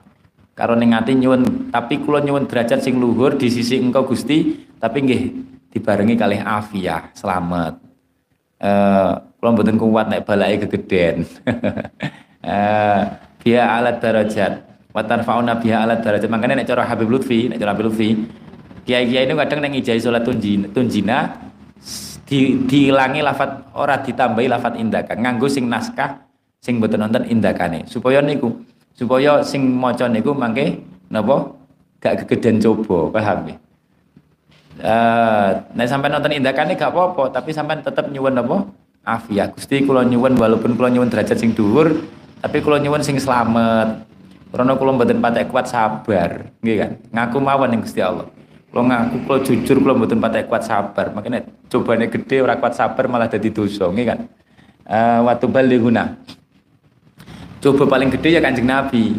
[0.55, 5.03] Karo ning ati nyuwun tapi kula nyuwun derajat sing luhur di sisi engkau Gusti, tapi
[5.03, 5.21] nggih
[5.71, 7.79] dibarengi kali afiah selamat.
[8.61, 9.11] Eh
[9.41, 11.25] kalau mboten kuat naik balai kegeden
[12.45, 13.01] eh
[13.41, 14.53] biya alat darajat.
[14.91, 16.27] Wa tarfauna biha alat darajat.
[16.27, 18.09] Makanya nek cara Habib Lutfi nek cara Habib Lutfi
[18.81, 21.37] Kiai-kiai itu kadang neng ijai sholat tunjina, tunjina
[22.25, 26.17] di, dihilangi lafat ora ditambahi lafat indakan nganggo sing naskah
[26.57, 27.85] sing betul nonton indakane.
[27.85, 28.57] Supaya niku
[28.97, 30.81] supaya sing maca niku mangke
[31.13, 31.53] napa?
[32.01, 33.60] Gak kegedean coba paham ya
[34.81, 38.57] uh, nah sampai nonton indakane gak apa-apa tapi sampai tetap nyuwun apa?
[39.01, 42.05] Afia Gusti kula nyuwun walaupun kula nyuwun derajat sing dhuwur
[42.41, 44.05] tapi kula nyuwun sing selamat
[44.51, 46.51] karena kula mboten patek kuat sabar.
[46.59, 46.91] Nggih kan?
[47.09, 48.27] Ngaku mawon ning Gusti Allah.
[48.71, 51.09] Kalau ngaku kalau jujur kalau mboten patek kuat sabar.
[51.15, 54.19] Makanya cobane gede ora kuat sabar malah jadi dosa nggih kan?
[54.85, 56.19] Uh, waktu balighuna
[57.61, 59.15] coba paling gede ya kanjeng Nabi.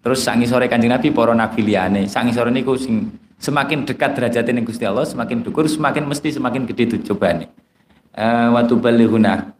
[0.00, 2.08] Terus sangi sore kanjeng Nabi para nabi liyane.
[2.08, 6.68] Sangi sore niku sing semakin dekat derajatnya ning Gusti Allah semakin dukur semakin mesti semakin
[6.68, 7.48] gede tuh cobane.
[8.12, 9.54] Uh, waktu balighuna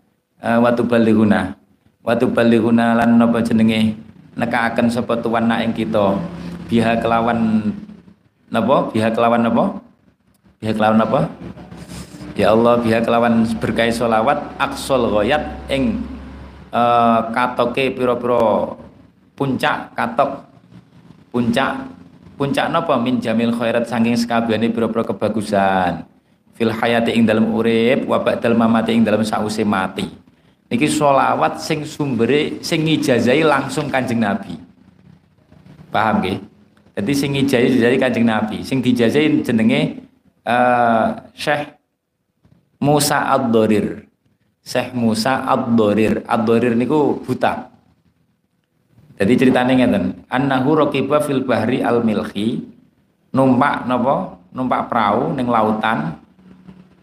[0.44, 1.56] uh, waktu balighuna
[2.04, 3.96] waktu balighuna lan napa jenenge?
[4.36, 6.16] Nekaaken sapa tuan nak ing kita?
[6.70, 7.72] Biha kelawan
[8.46, 8.92] napa?
[8.94, 9.82] Biha kelawan napa?
[10.62, 11.20] Biha kelawan napa?
[12.38, 16.00] Ya Allah biha kelawan berkait solawat aksol goyat ing
[16.72, 18.78] uh, katoke piro-piro
[19.36, 20.48] puncak katok
[21.34, 21.84] puncak
[22.41, 26.09] puncak napa min jamil khairat saking sekabehane piro-piro kebagusan
[26.57, 30.09] fil hayati ing dalam urip wa ba'dal mamati ing dalam sause mati
[30.72, 34.57] niki solawat sing sumbere sing ngijazai langsung kanjeng Nabi
[35.93, 36.51] paham nggih
[37.01, 40.05] jadi sing ngijai dari Kanjeng Nabi, sing dijajai jenenge
[40.45, 41.80] uh, Syekh
[42.82, 44.05] Musa Ad-Dorir.
[44.61, 46.26] Syekh Musa Ad-Dorir.
[46.28, 47.69] Ad-Dorir niku buta.
[49.20, 52.64] Jadi ceritanya ngeten, annahu raqiba fil bahri al-milhi
[53.36, 54.40] numpak napa?
[54.50, 56.18] Numpak perahu ning lautan.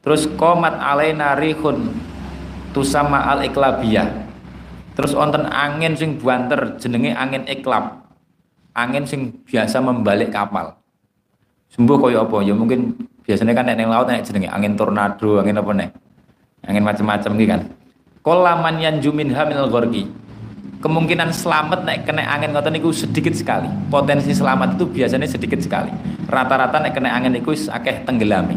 [0.01, 1.93] Terus komat alaina rihun
[2.73, 4.27] tusama al-iklabiyah.
[4.97, 8.07] Terus onten angin sing buanter jenenge angin iklab
[8.77, 10.77] angin sing biasa membalik kapal.
[11.73, 12.45] Sembuh koyo apa?
[12.45, 12.93] Ya mungkin
[13.25, 15.89] biasanya kan nek laut nek jenenge angin tornado, angin apa nek?
[16.69, 17.61] Angin macam-macam gitu kan.
[18.21, 20.26] Kolaman yang jumin hamil gorgi.
[20.77, 23.65] Kemungkinan selamat nek kena angin ngoten niku sedikit sekali.
[23.89, 25.89] Potensi selamat itu biasanya sedikit sekali.
[26.29, 28.55] Rata-rata nek kena angin niku akeh tenggelami.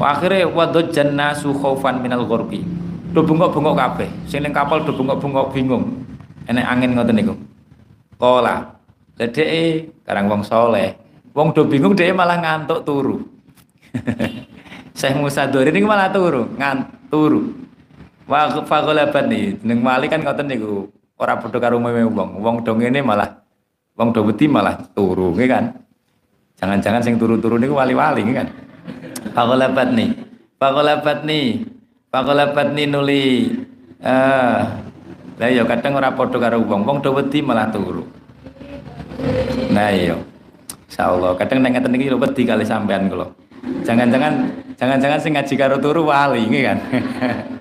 [0.00, 1.52] Wa akhire wadajjan nasu
[2.00, 2.64] minal gorgi.
[3.12, 4.08] Do bengok-bengok kabeh.
[4.24, 6.04] Sing ning kapal do bengok-bengok bingung.
[6.48, 7.34] Enek angin ngoten niku.
[8.16, 8.78] Kola
[9.18, 10.94] Dede karang wong soleh.
[11.34, 13.26] Wong do bingung dia malah ngantuk turu.
[14.98, 17.42] Syekh Musa Dori ini malah turu, ngantuk turu.
[18.28, 22.44] Fagolabat nih, neng mali kan ngoten niku ora padha karo mewe wong.
[22.44, 23.40] Wong do ngene malah
[23.96, 25.64] wong do wedi malah turu, nggih kan?
[26.60, 28.48] Jangan-jangan sing turu-turu niku wali-wali nggih kan?
[29.32, 30.12] Fagolabat nih.
[30.60, 32.86] Fagolabat nih.
[32.92, 33.48] Nuli
[34.04, 34.60] eh
[35.38, 36.84] lah ya kadang ora padha karo wong.
[36.84, 38.04] Wong do wedi malah turu.
[39.72, 40.20] Nah iya.
[40.92, 43.24] Insyaallah kadang nek ngeten iki wedi kali sampean kula.
[43.88, 46.78] Jangan-jangan jangan-jangan sing ngaji karo turu wali nggih kan.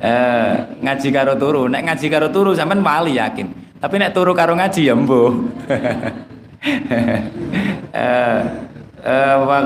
[0.00, 0.52] eh
[0.82, 3.46] ngaji karo turu, nek ngaji karo turu sampean wali yakin.
[3.80, 5.32] Tapi nek turu karo ngaji ya mbuh.
[7.96, 8.40] eh
[9.00, 9.58] eh wa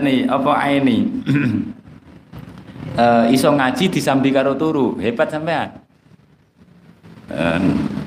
[0.00, 0.98] nih apa ini?
[3.02, 5.80] eh iso ngaji disambi karo turu, hebat sampean.
[7.30, 7.60] Eh,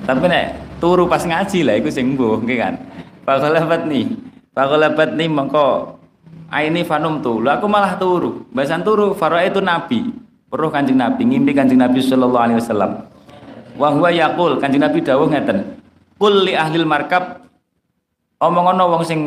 [0.04, 0.46] tapi nek
[0.84, 2.76] turu pas ngaji lah iku sing mbuh nggih kan
[3.24, 4.12] fakolabat nih
[4.52, 5.96] fakolabat nih mengko
[6.52, 10.12] aini fanum tu aku malah turu bahasan turu faro itu nabi
[10.54, 13.10] peruh kanjeng nabi ngimpi kanjeng nabi sallallahu alaihi wasallam.
[13.74, 15.82] Wa huwa yaqul kanjeng nabi dawuh ngeten
[16.22, 17.42] kul li ahlil markab.
[18.38, 18.62] Ono
[18.94, 19.20] wong sing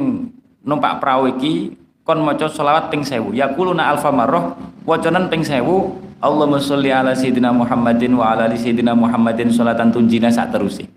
[0.63, 1.75] numpak perahu iki
[2.07, 4.55] kon maca selawat ping 1000 yaquluna alfa marrah
[4.87, 10.33] wacanan ping 1000 Allahumma sholli ala sayyidina Muhammadin wa ala ali sayyidina Muhammadin salatan tunjina
[10.33, 10.89] sak terusé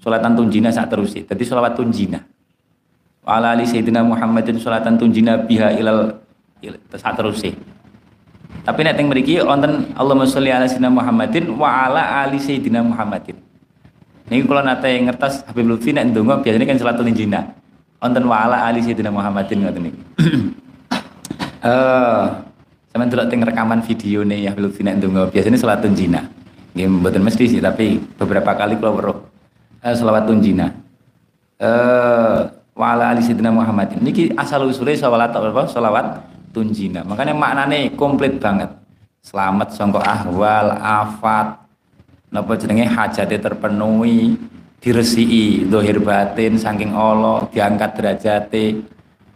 [0.00, 2.22] Salatan tunjina saat terus Jadi salawat tunjina.
[3.26, 6.16] Wa ala ali sayyidina Muhammadin salatan tunjina biha ilal
[6.96, 7.44] saat terus
[8.68, 13.40] Tapi nek teng mriki wonten Allahumma sholli ala sayyidina Muhammadin wa ala ali sayyidina Muhammadin.
[14.28, 17.48] Niki kula nate ngertos Habib Lutfi nek ndonga biasanya kan salat tunjina.
[17.96, 20.02] Wonten wa ala ali sayyidina Muhammadin ngoten niki.
[21.58, 22.24] Eh,
[22.94, 26.28] sampeyan delok teng rekaman video ya Habib Lutfi nek ndonga biasanya salat tunjina.
[26.76, 29.18] Nggih mboten mesti sih tapi beberapa kali kula weruh
[29.82, 30.74] uh, selawat tunjina
[31.58, 32.38] eh
[32.78, 36.06] wala ali sidina Muhammad niki asal usulnya selawat apa selawat
[36.50, 37.04] tunjina.
[37.04, 38.72] Makanya maknane komplit banget.
[39.22, 41.60] Selamat songkok ahwal afat.
[42.28, 42.88] Napa jenenge?
[42.88, 44.36] Hajate terpenuhi
[44.78, 48.78] diresiki dohir batin saking Allah diangkat derajate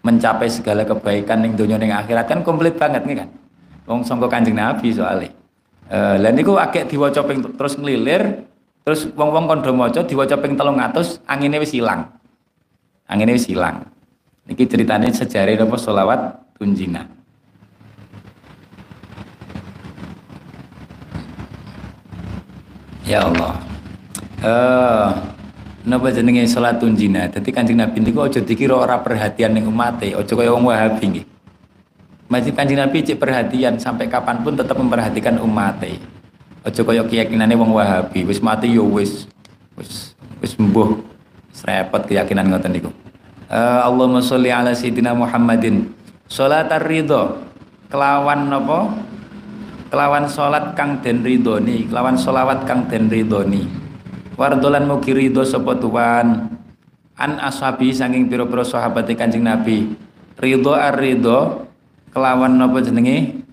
[0.06, 2.28] mencapai segala kebaikan ning dunia ning akhirat.
[2.28, 3.28] Kan komplit banget nih kan?
[3.88, 5.30] Wong songkok kanjeng Nabi soalnya.
[5.92, 8.48] Uh, niku akeh diwaca terus ngelilir
[8.82, 12.10] Terus wong-wong kondo maca diwaca ping 300 angine wis ilang.
[13.06, 13.86] Angine wis ilang.
[14.42, 16.20] Niki ceritanya sejarah apa solawat
[16.62, 17.02] tunjina.
[23.02, 23.58] Ya Allah.
[24.38, 25.08] Eh
[25.82, 27.26] napa jenenge salat tunjina.
[27.26, 31.26] Dadi Kanjeng Nabi niku aja dikira ora perhatian ning umate, aja kaya wong Wahabi nggih.
[32.30, 35.98] Masih Kanjeng Nabi cek perhatian sampai kapan pun tetap memperhatikan umate.
[36.62, 39.26] Aja kaya keyakinane wong Wahabi, wis mati yo ya wis
[39.74, 41.02] wis wis mbuh.
[41.62, 42.90] Repot keyakinan ngoten niku.
[43.52, 45.92] Uh, Allahumma sholli ala sayyidina Muhammadin.
[46.32, 47.44] Salatar ridho
[47.92, 48.88] kelawan napa?
[49.92, 53.68] Kelawan salat kang den ridhoni, kelawan solawat kang den ridhoni.
[54.40, 56.56] Wardolan mugi ridho sapa tuan?
[57.20, 59.92] An ashabi saking pira-pira sahabat Kanjeng Nabi.
[60.40, 61.68] Ridho ar ridho
[62.16, 63.44] kelawan napa jenenge?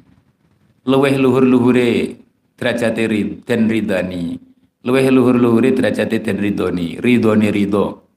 [0.87, 2.15] Luweh luhur-luhure
[2.55, 4.39] derajate rid ridani
[4.87, 8.07] luweh luhur-luhure derajate dan ridoni ridhone ridho.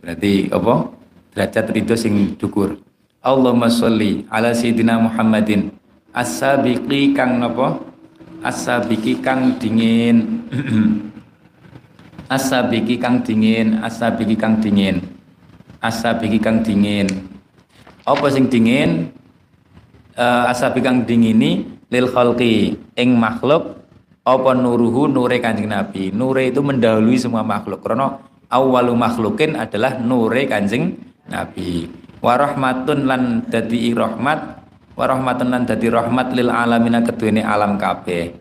[0.00, 0.88] Berarti apa?
[1.36, 2.80] Derajat ridho sing dukur
[3.20, 5.76] Allahumma sholli ala sayyidina Muhammadin.
[6.16, 7.76] As-sabiqi kang napa?
[8.40, 10.40] As-sabiqi kang dingin.
[12.30, 15.02] Asabiki kang dingin asabiki kang dingin.
[15.82, 17.10] Asabiki kang dingin.
[18.06, 19.10] Apa sing dingin?
[20.14, 23.82] Uh, asabiki kang dingini lil khalqi ing makhluk.
[24.22, 25.10] Apa nuruhu?
[25.10, 26.14] Nure kanjeng nabi.
[26.14, 27.82] Nure itu mendahului semua makhluk.
[27.82, 34.62] Karena awalu makhlukin adalah nure kanjeng nabi warahmatun lan dadi rahmat
[34.96, 38.36] warahmatun lan dadi rahmat lil alamina keduene alam kabeh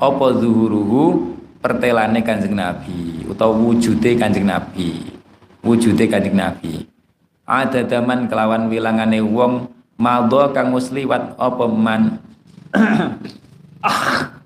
[0.00, 5.06] apa zuhuruhu pertelane Kanjeng Nabi utawa wujude Kanjeng Nabi.
[5.60, 6.88] Wujude Kanjeng Nabi.
[7.44, 9.68] Ada daman kelawan wilangane wong
[10.00, 12.18] madha kang musliwat apa man.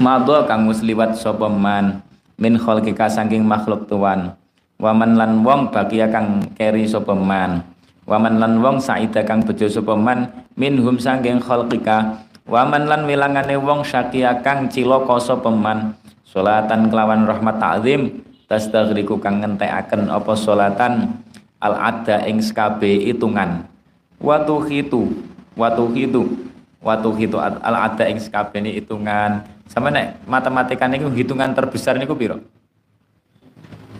[0.00, 2.00] Madha kang musliwat sapa man
[2.40, 4.32] min khalqika saking makhluk tuan.
[4.80, 7.60] Waman lan wong bagia kang keri sapa man.
[8.08, 12.16] Waman lan wong saida kang bejo sapa man minhum sangking khalqika
[12.48, 15.92] waman lan wilangane wong syakia kang cilaka sapa man.
[16.24, 21.20] Salatan kelawan rahmat ta'zim tastaghriku kang ngentekaken apa salatan
[21.60, 23.68] al adda ing sekabe hitungan.
[24.16, 25.12] Watu khitu
[25.60, 26.48] watu khitu
[26.80, 28.18] watu khitu al adda ing
[28.56, 29.44] ini hitungan.
[29.70, 32.42] Sama nek matematika niku hitungan terbesar niku piro?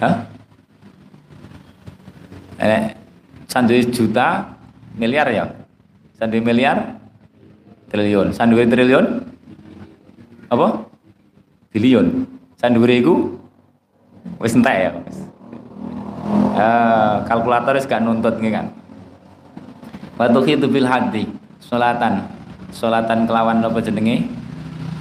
[0.02, 0.26] Hah?
[2.60, 2.92] Eh,
[3.46, 4.56] Sandwich juta
[4.96, 5.46] miliar ya?
[6.18, 6.98] Sandwich miliar?
[7.92, 8.34] Triliun.
[8.34, 9.06] Sandwich triliun?
[10.50, 10.86] Apa?
[11.70, 12.26] Triliun.
[12.58, 13.14] Sandwich itu
[14.36, 14.90] wis entek ya
[16.60, 18.66] uh, kalkulator gak nuntut kan?
[20.20, 21.24] Waktu itu bil hati
[21.64, 22.28] solatan
[22.72, 24.26] solatan kelawan apa jenenge?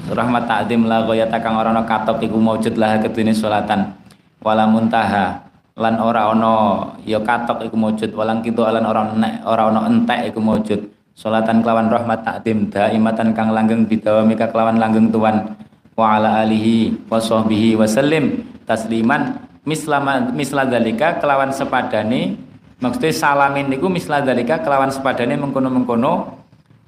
[0.09, 3.93] Rahmat ta'dim la ghayata kang ora ana katok iku maujud lah kedune solatan.
[4.41, 5.45] Wala muntaha.
[5.79, 10.27] Lan ora ono ya katok iku mujud walang kitu lan ora nek ora ono entek
[10.33, 15.55] iku mujud salatan kelawan rahmat takdim daimatan kang langgeng bidawamika kelawan langgeng tuan.
[15.95, 18.43] Wa ala alihi wa sahbihi wa sallim.
[18.67, 22.35] Tasliman mislama misla dalika kelawan sepadane.
[22.79, 26.38] Maksudnya salamin niku misla dalika kelawan sepadane mengkono-mengkono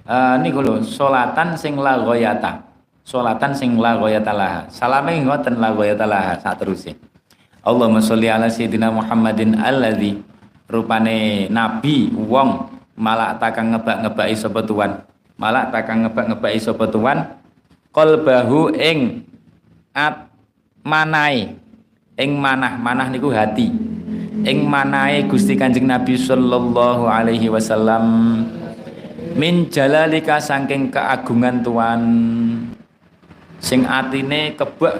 [0.07, 0.37] uh,
[0.85, 2.71] salatan sing la ghayata
[3.01, 4.61] salatan sing la ghayata laha.
[4.71, 6.05] Salame ngoten la ghayata
[6.39, 6.95] sak terusé
[7.61, 10.17] Allahumma sholli ala sayyidina Muhammadin alladzi
[10.65, 14.91] rupane nabi wong malak takang ngebak-ngebaki sapa tuan.
[15.37, 17.37] Malak takang ngebak-ngebaki sapa tuan
[17.93, 19.21] qalbahu ing
[19.93, 20.25] at
[20.81, 21.53] manai
[22.17, 23.69] ing manah manah niku hati.
[24.41, 28.01] Ing manai Gusti Kanjeng Nabi sallallahu alaihi wasallam
[29.35, 32.01] min jalalika saking keagungan tuan
[33.61, 34.99] sing atine kebak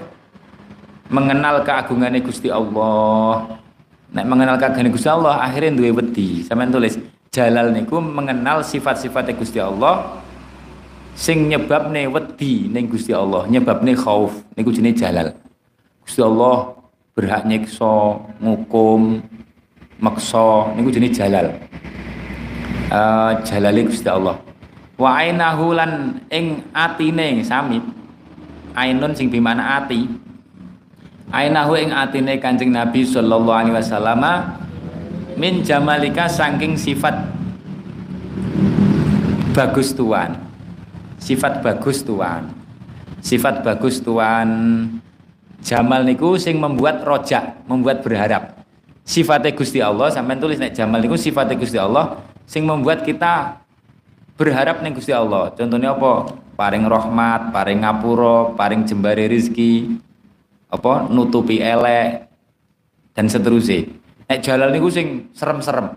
[1.11, 3.59] mengenal keagungannya Gusti Allah.
[4.11, 6.43] Nek mengenal keagungan Gusti Allah akhirnya duwe wedi.
[6.43, 6.95] Sampean tulis
[7.31, 10.23] jalal niku mengenal sifat-sifatnya Gusti Allah
[11.15, 14.35] sing nyebabne wedi ning Gusti Allah nyebabne khauf.
[14.55, 15.35] Niku jenenge jalal.
[16.03, 16.75] Gusti Allah
[17.11, 19.19] berhak nyiksa ngukum
[19.99, 21.51] maksa niku jenenge jalal
[22.91, 24.37] uh, jalali Gusti Allah.
[24.99, 27.81] Wa ainahu lan ing atine sami
[28.75, 30.05] ainun sing bimana ati?
[31.31, 34.21] Ainahu ing atine Kanjeng Nabi sallallahu alaihi wasallam
[35.39, 37.15] min jamalika saking sifat
[39.55, 40.35] bagus tuan.
[41.17, 42.51] Sifat bagus tuan.
[43.21, 44.49] Sifat bagus tuan
[45.61, 48.65] Jamal niku sing membuat rojak, membuat berharap.
[49.05, 53.61] Sifatnya Gusti Allah sampai tulis nek Jamal niku sifatnya Gusti Allah sing membuat kita
[54.41, 55.53] berharap nih Gusti Allah.
[55.53, 56.33] Contohnya apa?
[56.57, 59.97] Paring rahmat, paring ngapura, paring jembare rizki,
[60.69, 61.05] apa?
[61.09, 62.25] Nutupi elek
[63.13, 63.85] dan seterusnya.
[64.29, 65.93] Nek jalal niku sing serem-serem.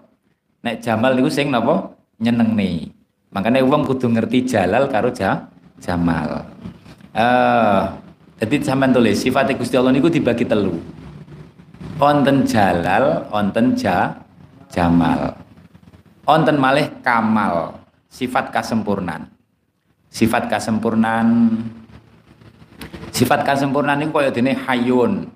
[0.65, 1.95] Nek jamal niku sing napa?
[2.21, 2.91] Nih
[3.35, 5.51] makanya uang kudu ngerti jalal karo ja,
[5.83, 6.47] jamal.
[7.15, 7.83] Eh
[8.43, 10.75] jadi sampean tulis sifat Gusti Allah niku dibagi telu.
[12.03, 14.19] Onten jalal onten ja,
[14.69, 15.44] jamal
[16.25, 19.35] onten malih kamal sifat kasempurnan
[20.14, 21.59] sifat kasempurnan
[23.11, 25.27] sifat kasempurnan niku kaya dene hayun.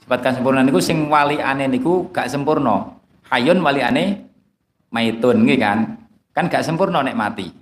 [0.00, 2.96] Sifat kasempurnan niku sing waliane niku gak sempurna.
[3.28, 4.24] Hayun waliane
[4.88, 6.00] maitun nggih kan?
[6.32, 7.52] Kan gak sempurna nek mati.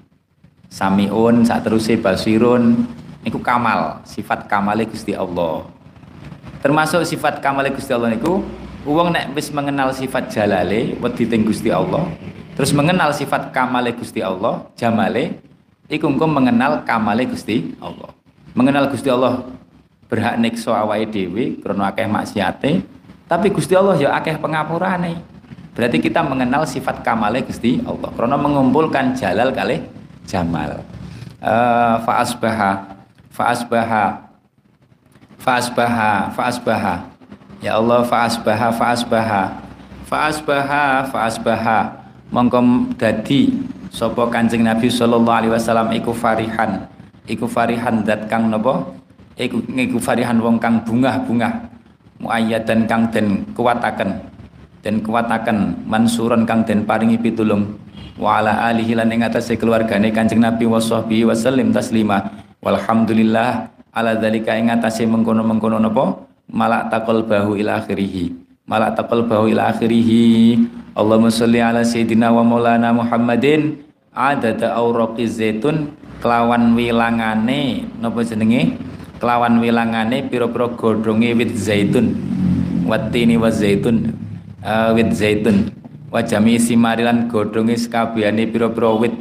[0.70, 2.86] Samiun saat terus basirun
[3.26, 5.66] niku kamal sifat kamale Gusti Allah.
[6.62, 8.42] Termasuk sifat kamale Gusti Allah niku
[8.86, 12.06] uang nek wis mengenal sifat jalale wedi Gusti Allah
[12.54, 15.42] Terus mengenal sifat kamale Gusti Allah, jamale,
[15.90, 18.14] iku mengenal kamale Gusti Allah.
[18.54, 19.42] Mengenal Gusti Allah
[20.06, 22.86] berhak nikso awake dhewe krana akeh maksiate,
[23.26, 25.18] tapi Gusti Allah ya akeh pengapurane.
[25.74, 29.82] Berarti kita mengenal sifat kamale Gusti Allah karena mengumpulkan jalal kali
[30.22, 30.78] jamal.
[31.42, 32.70] Uh, fa asbaha
[33.34, 34.04] fa asbaha
[35.42, 36.94] fa asbaha fa asbaha
[37.60, 39.42] ya Allah fa asbaha fa asbaha
[41.04, 43.52] fa mongko dadi
[43.92, 46.86] sapa Kanjeng Nabi sallallahu alaihi wasallam iku farihan.
[47.24, 48.84] Iku farihan dat kang napa?
[49.40, 51.72] Iku iku farihan wong kang bungah-bungah
[52.20, 54.22] muayyadan kang den kuwataken
[54.84, 57.80] den kuwataken mansuran kang den paringi pitulung.
[58.14, 62.30] Wa ala alihi lan ing atase keluargane Kanjeng Nabi wa sahbihi wasallim taslima.
[62.62, 66.28] Walhamdulillah ala dzalika ing atase mengkono-mengkono napa?
[66.44, 70.08] Malak taqal bahu ila akhirih malak taqal bahu ila akhirih
[70.94, 73.82] Allahumma sholli ala sayyidina wa maulana Muhammadin.
[74.14, 75.90] Adada auraqi zaitun.
[76.22, 77.90] Kelawan wilangane.
[77.98, 78.78] Napa jenenge?
[79.18, 82.14] Kelawan wilangane pira-pira godhonge wit zaitun.
[82.86, 84.14] Watini wa zaitun.
[84.62, 85.74] Uh, wit zaitun.
[86.14, 89.18] Wa jami simarilan godhonge sakabehane pira-pira wit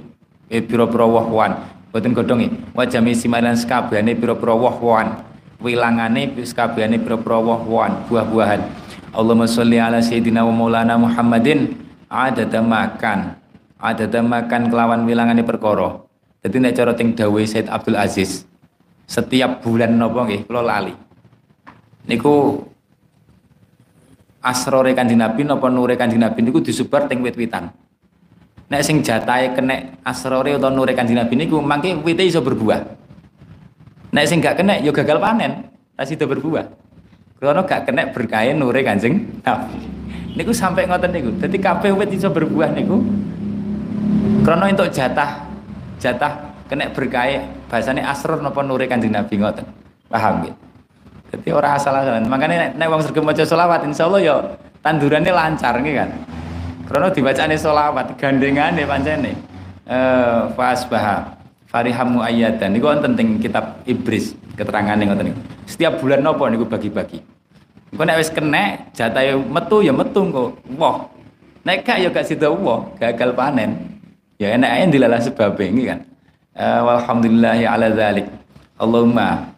[0.54, 1.58] eh, pira-pira woh-wohan.
[1.90, 2.54] Boten godhonge.
[2.78, 5.26] Wa jami simarilan sakabehane pira-pira woh-wohan.
[5.58, 8.83] Wilangane sakabehane pira-pira woh-wohan buah-buahan
[9.14, 11.78] Allahumma sholli ala sayyidina wa maulana Muhammadin.
[12.10, 13.42] Adada makan
[13.84, 16.00] adada makan kelawan wilangane perkara.
[16.40, 18.48] Dadi nek cara ting dawuh Said Abdul Aziz
[19.04, 20.96] setiap bulan napa nggih kula lali.
[22.08, 22.64] Niku
[24.40, 27.72] asrore kanjeng Nabi napa nure kanjeng Nabi niku disebar teng wit-witan.
[28.72, 32.82] Nek sing jatahe kena asrore utawa nure kanjeng Nabi niku mangke wite iso berbuah.
[34.16, 36.83] Nek sing gak kena ya gagal panen ra sida berbuah
[37.44, 39.76] karena gak kena berkain nure Kanjeng Nabi.
[40.40, 41.30] Niku sampai ngoten niku.
[41.44, 43.04] Dadi kabeh wit iso berbuah niku
[44.48, 45.44] karena untuk jatah
[46.00, 49.68] jatah kena berkain bahasane asrur napa nure Kanjeng Nabi ngoten.
[50.08, 50.56] Paham gitu.
[51.34, 52.30] Jadi orang asal-asalan.
[52.30, 54.38] Makanya nek, wong sregep maca selawat insyaallah ya
[54.86, 56.10] tandurannya lancar nggih kan.
[56.86, 59.34] Karena dibacane selawat gandengane pancene.
[59.84, 61.36] Eh fasbah
[61.68, 65.42] farihamu ayatan niku wonten teng kitab Ibris keterangane ngoten niku.
[65.66, 67.33] Setiap bulan nopo niku bagi-bagi.
[67.94, 70.58] Engko nek wis kena jatahe metu ya metu engko.
[70.82, 71.06] Wah.
[71.62, 74.02] Nek gak ya gak sida wah, gagal panen.
[74.42, 76.02] Ya enak ae dilalah sebab ini kan.
[76.58, 78.26] Uh, walhamdulillah ya ala dzalik.
[78.82, 79.54] Allahumma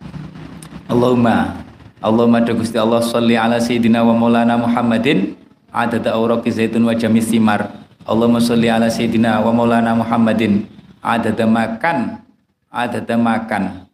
[0.92, 1.64] Allahumma
[2.04, 5.34] Allahumma Gusti Allah sholli ala sayyidina wa maulana Muhammadin
[5.74, 7.72] adada awraqi zaitun wa jamis simar.
[8.06, 10.70] Allahumma sholli ala sayyidina wa maulana Muhammadin
[11.02, 12.20] adada makan
[12.68, 13.88] adada makan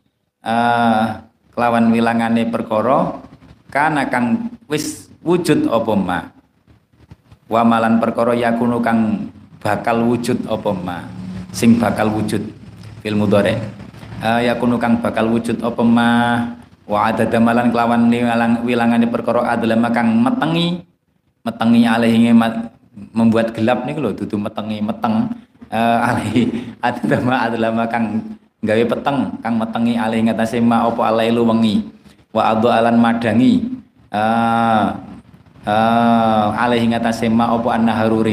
[0.43, 1.23] uh,
[1.53, 3.21] kelawan wilangane perkara
[3.71, 6.19] kana kang wis wujud apa ma?
[7.47, 9.31] Wa malan perkara yakunu kang
[9.63, 11.07] bakal wujud apa ma?
[11.55, 12.43] Sing bakal wujud
[12.99, 13.55] fil mudhari.
[14.21, 16.09] Uh, yakunu kang bakal wujud apa ma?
[16.85, 20.83] Wa adada malan kelawan wilang wilangane perkara adalah kang metengi
[21.41, 22.35] metengi alaihi
[23.15, 25.31] membuat gelap nih lho dudu metengi meteng
[25.71, 31.47] uh, alaihi adada ma adalah kang gawe peteng kang metengi alaihi ngatasé ma apa alailu
[31.47, 32.00] wengi
[32.31, 34.95] wa adu alan madangi uh,
[35.67, 38.23] uh, alaihi ngatasé ma apa annaharu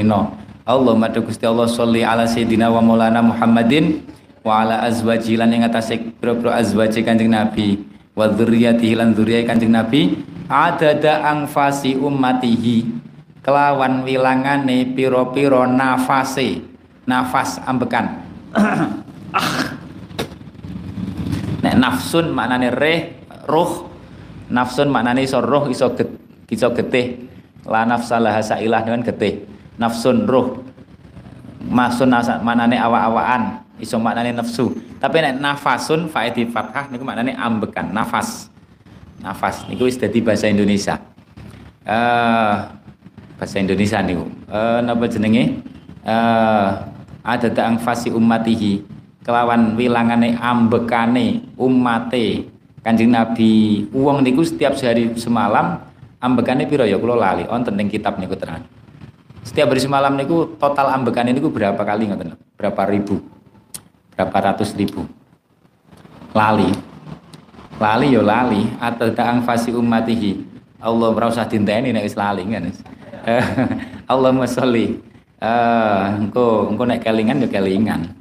[0.68, 4.04] Allah madu Gusti Allah sholli ala sayyidina wa maulana Muhammadin
[4.44, 7.88] wa ala azwaji lan ing atase pira-pira azwaji Kanjeng Nabi.
[8.12, 10.28] Wa dzurriyyatihi lan dzurriyyah Kanjeng Nabi.
[10.44, 12.84] Adada angfasi ummatihi
[13.40, 16.60] kelawan wilangane pira-pira nafase
[17.08, 18.28] nafas ambekan.
[21.64, 23.87] Nek nafsun maknane reh ruh
[24.48, 26.08] nafsun maknane iso roh iso get,
[26.48, 27.28] iso getih.
[27.68, 29.44] La nafsalah sailah dengan getih.
[29.76, 30.64] Nafsun roh
[31.68, 32.08] masun
[32.40, 34.72] maknane awa-awaan iso maknane nafsu.
[34.98, 38.50] Tapi nek nafasun faedi fathah niku maknane ambekan nafas.
[39.22, 40.98] Nafas niku wis dadi bahasa Indonesia.
[41.86, 42.56] Eh
[43.38, 44.26] bahasa Indonesia niku.
[44.48, 45.60] Eh napa jenenge?
[46.02, 46.68] Eh
[47.22, 48.96] ada fasi ummatihi.
[49.28, 52.48] Kelawan wilangane ambekane umate
[52.88, 55.76] Kanjeng Nabi uang niku setiap sehari semalam
[56.24, 58.64] ambekane piro ya kula lali wonten ning kitab niku terang.
[59.44, 62.32] Setiap hari semalam niku total ambekane niku berapa kali ngoten?
[62.56, 63.20] Berapa ribu?
[64.16, 65.04] Berapa ratus ribu?
[66.32, 66.72] Lali.
[67.76, 70.48] Lali yo ya lali atau ta'ang fasi ummatihi.
[70.80, 72.72] Allah ora usah dinteni nek wis lali kan.
[74.16, 74.96] Allahumma sholli.
[75.44, 78.16] Eh engko engko nek kelingan yo ya kelingan.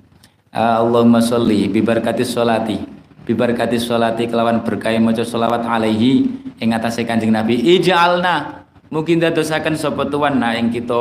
[0.51, 2.96] Allahumma sholli bi barakati sholati
[3.27, 6.31] bi barakati sholati kelawan berkah maca sholawat alaihi
[6.63, 7.59] ing atase Kanjeng Nabi.
[7.75, 10.95] Ij'alna mungkin dadosaken sapa tuan na ing kita.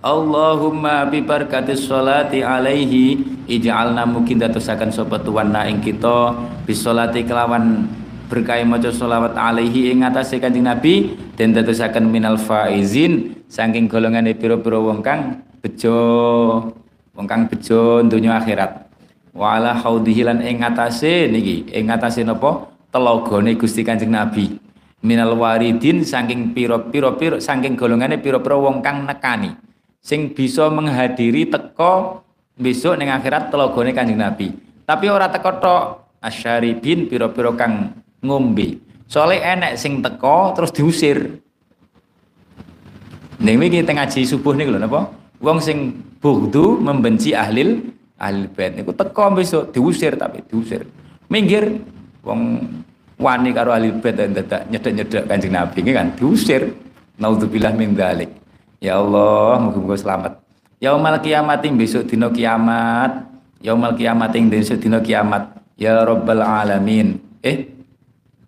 [0.00, 3.20] Allahumma bi barakati sholati alaihi
[3.52, 6.32] ij'alna mungkin dadosaken sapa tuan na ing kita.
[6.64, 7.84] Bisolati kelawan
[8.32, 11.20] berkah maca sholawat alaihi ing atase Kanjeng Nabi.
[11.36, 16.00] Dan dadosaken minal faizin saking golongane pira-pira wong kang bejo.
[17.12, 18.86] Wong kang bejo donya akhirat
[19.36, 20.64] wala haudhihi lan ing
[21.30, 24.56] niki ing atase napa telagane Gusti Kanjeng Nabi
[25.04, 29.52] minal waridin saking pira-pira pira saking golongane pira-pira wong kang nekani
[30.00, 32.24] sing bisa menghadiri teko
[32.56, 34.48] besok ning akhirat telagane Kanjeng Nabi.
[34.86, 35.82] Tapi ora teko tok
[36.22, 37.92] asyaribin pira-pira kang
[38.24, 38.80] ngombe.
[39.06, 41.42] Soalnya enek sing teko terus diusir.
[43.36, 45.12] Ning teng ngaji subuh niku lho napa?
[45.42, 50.84] Wong sing bugdu membenci ahlil ahli bait niku teko besok diusir tapi diusir.
[51.28, 51.80] Minggir
[52.24, 52.64] wong
[53.20, 56.72] wani karo ahli bait dadak nyedek-nyedek Kanjeng Nabi kan diusir.
[57.16, 58.28] Naudzubillah min dzalik.
[58.76, 60.32] Ya Allah, muga-muga selamat.
[60.84, 63.24] Yaumal kiamat besok dino kiamat.
[63.64, 65.56] Yaumal kiamat ing besok dino kiamat.
[65.80, 67.16] Ya Rabbal alamin.
[67.40, 67.72] Eh,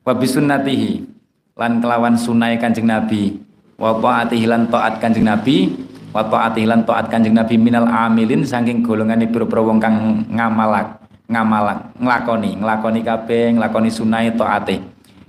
[0.05, 1.09] wa bisunnatihi
[1.57, 3.41] lan kelawan sunai Kanjeng Nabi.
[3.81, 5.88] Wa taatihi lan taat Kanjeng Nabi.
[6.09, 11.92] Wa taatihi lan taat Kanjeng Nabi minal amilin saking golongane pira-pira wong kang ngamalak, ngamalak,
[12.00, 14.80] nglakoni, nglakoni kabeh, nglakoni sunai taate.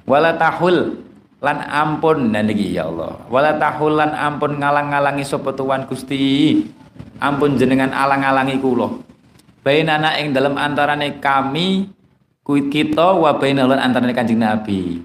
[0.08, 1.04] Wala tahul
[1.44, 3.20] lan ampun dan niki ya Allah.
[3.28, 6.64] Wala tahul lan ampun ngalang-ngalangi sapa tuan Gusti.
[7.20, 9.04] Ampun jenengan alang-alangi kula.
[9.60, 11.92] Bainana ing dalam antarane kami
[12.50, 15.04] kita wa bainal antarane Kanjeng Nabi.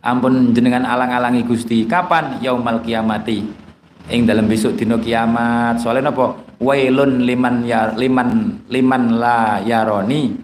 [0.00, 1.84] Ampun jenengan alang-alangi Gusti.
[1.84, 2.40] Kapan?
[2.40, 3.61] Yaumal kiamati
[4.10, 5.78] ing dalam besok dino kiamat.
[5.78, 6.34] Soalnya napa?
[6.62, 10.34] Wailun liman ya liman liman la yaroni.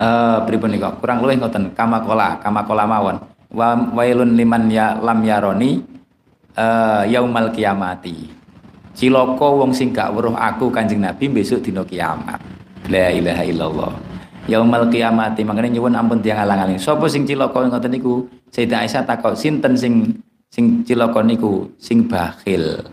[0.00, 0.96] Eh uh, pripun nika?
[0.96, 3.16] Kurang luwih ngoten kamakola kamakola mawon.
[3.52, 5.84] Wa wailun liman ya lam yaroni
[6.56, 8.32] uh, yaumal kiamati.
[8.90, 12.40] Ciloko wong sing gak weruh aku kanjeng nabi besok dino kiamat.
[12.88, 13.92] La ilaha illallah.
[14.48, 15.44] Yaumal kiamati.
[15.44, 16.80] Makanya nyuwun ampun tiang alang-aling.
[16.80, 18.28] Sapa sing ciloko ngoten niku?
[18.50, 20.20] Sayyidah Aisyah takok sinten sing
[20.50, 22.84] sing ciloko niku sing bakhil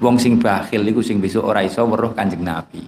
[0.00, 2.82] wong sing bakhil niku sing besok ora iso weruh kanjeng nabi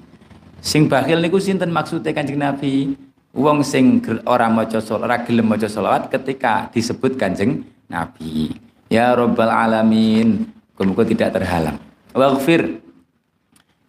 [0.64, 2.96] sing bakhil niku sinten maksude kanjeng nabi
[3.34, 8.54] wong sing ora maca ora gelem maca selawat ketika disebut Kanjeng Nabi.
[8.88, 10.46] Ya Rabbal alamin,
[10.78, 11.82] muga tidak terhalang.
[12.14, 12.78] Waghfir.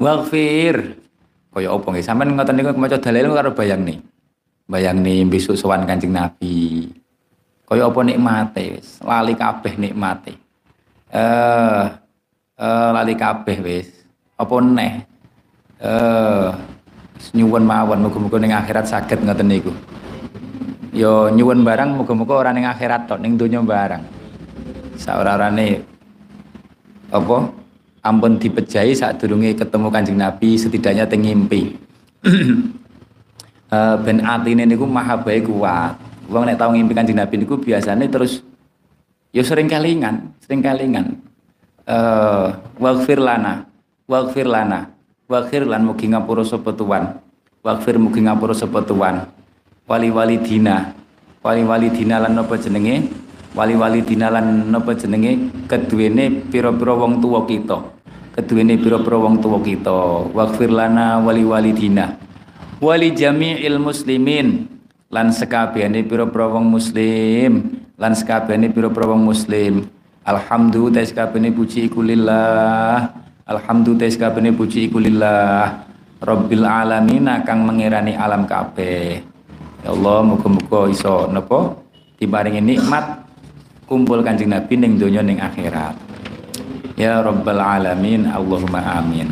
[0.02, 0.98] Waghfir.
[1.56, 2.03] Kaya apa nggih?
[2.03, 4.02] Sampeyan ngoten niku maca dalil karo bayang nih.
[4.65, 6.90] Bayang nih besok sowan Kanjeng Nabi.
[7.66, 10.38] Kaya apa nikmate wis, lali kabeh nikmate.
[11.10, 11.86] Eh
[12.62, 13.90] uh, lali kabeh wis.
[14.38, 15.02] Apa neh?
[15.82, 16.48] Eh
[17.34, 19.74] nyuwun mawon muga-muga ning akhirat saged ngoten niku.
[20.94, 24.04] Yo nyuwun barang muga-muga ora ning akhirat tok ning donya barang.
[25.02, 25.82] Saorarane
[27.10, 27.38] apa?
[28.06, 31.74] Ampun dipejahi saat durunge ketemu Kanjeng Nabi setidaknya teng ngimpi.
[33.74, 36.05] uh, ben atine niku maha baik kuat.
[36.31, 38.41] Wong nek tau ngimpi Kanjeng Nabi niku biasanya terus
[39.30, 41.22] yo sering kelingan, sering kelingan.
[41.85, 42.47] Eh
[42.81, 43.69] waghfir lana,
[44.10, 44.95] waghfir lana
[45.26, 47.18] Waghfir lan mugi ngapura sapa tuan.
[47.65, 49.26] Waghfir mugi ngapura sapa tuan.
[49.89, 50.93] Wali-wali dina.
[51.41, 53.10] Wali-wali dina lan napa jenenge?
[53.57, 55.65] Wali-wali dina lan napa jenenge?
[55.65, 57.89] Keduwene pira-pira wong tuwa kita.
[58.38, 60.30] Keduwene pira-pira wong tuwa kita.
[60.30, 62.22] Waghfir lana wali-wali dina.
[62.77, 64.74] Wali jami'il muslimin
[65.14, 69.88] lan sekabehane pira-pira wong muslim lan sekabehane pira-pira wong muslim.
[70.26, 73.14] Alhamdulillah sekabehane puji iku lillah.
[73.45, 75.86] Alhamdulillah sekabene puji iku lillah
[76.26, 79.22] Rabbil alamin kang mengirani alam kabeh.
[79.86, 81.77] Ya Allah muga-muga iso napa
[82.18, 83.22] diparingi nikmat
[83.86, 85.94] kumpul Kanjeng Nabi ning donya ning akhirat.
[86.98, 89.30] Ya Rabbal alamin Allahumma amin.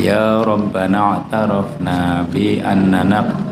[0.00, 3.49] Ya Rabbana atarafna bi annana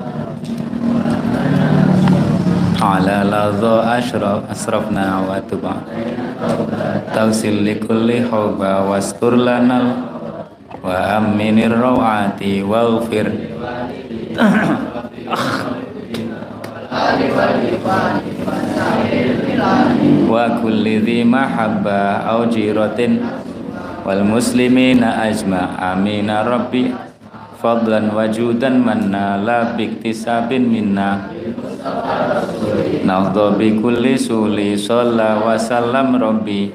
[2.82, 5.62] على لظى أشرف أسرفنا وتب
[7.14, 9.80] توصل لكل حب واستر لنا
[10.84, 13.26] وأمن الروعات واغفر.
[20.28, 22.00] وكل ذي محبة
[22.30, 23.00] أو جيرة
[24.06, 27.07] والمسلمين أجمع آمين ربي.
[27.58, 31.26] fadlan wajudan manna la biktisabin minna.
[33.02, 36.70] Nafdho bikulli suli sholla wa sallam rabbi.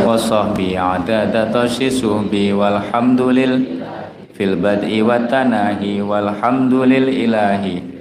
[0.00, 3.84] Wa sahbi adada tashi suhbi walhamdulil
[4.32, 7.95] fil bad'i wa tanahi walhamdulil ilahi.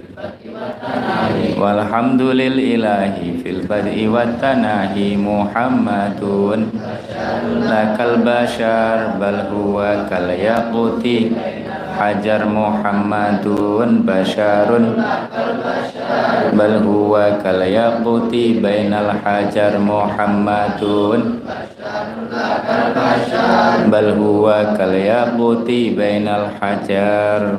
[1.56, 6.70] Walhamdulillahi fil bad'i wa tanahi muhammadun.
[7.66, 11.32] Lakal bashar bal huwa kal yaquti
[11.96, 15.00] hajar muhammadun basharun.
[16.54, 21.40] Bal huwa kal yaquti bainal hajar muhammadun.
[23.90, 27.58] Bal huwa kal yaquti bainal hajar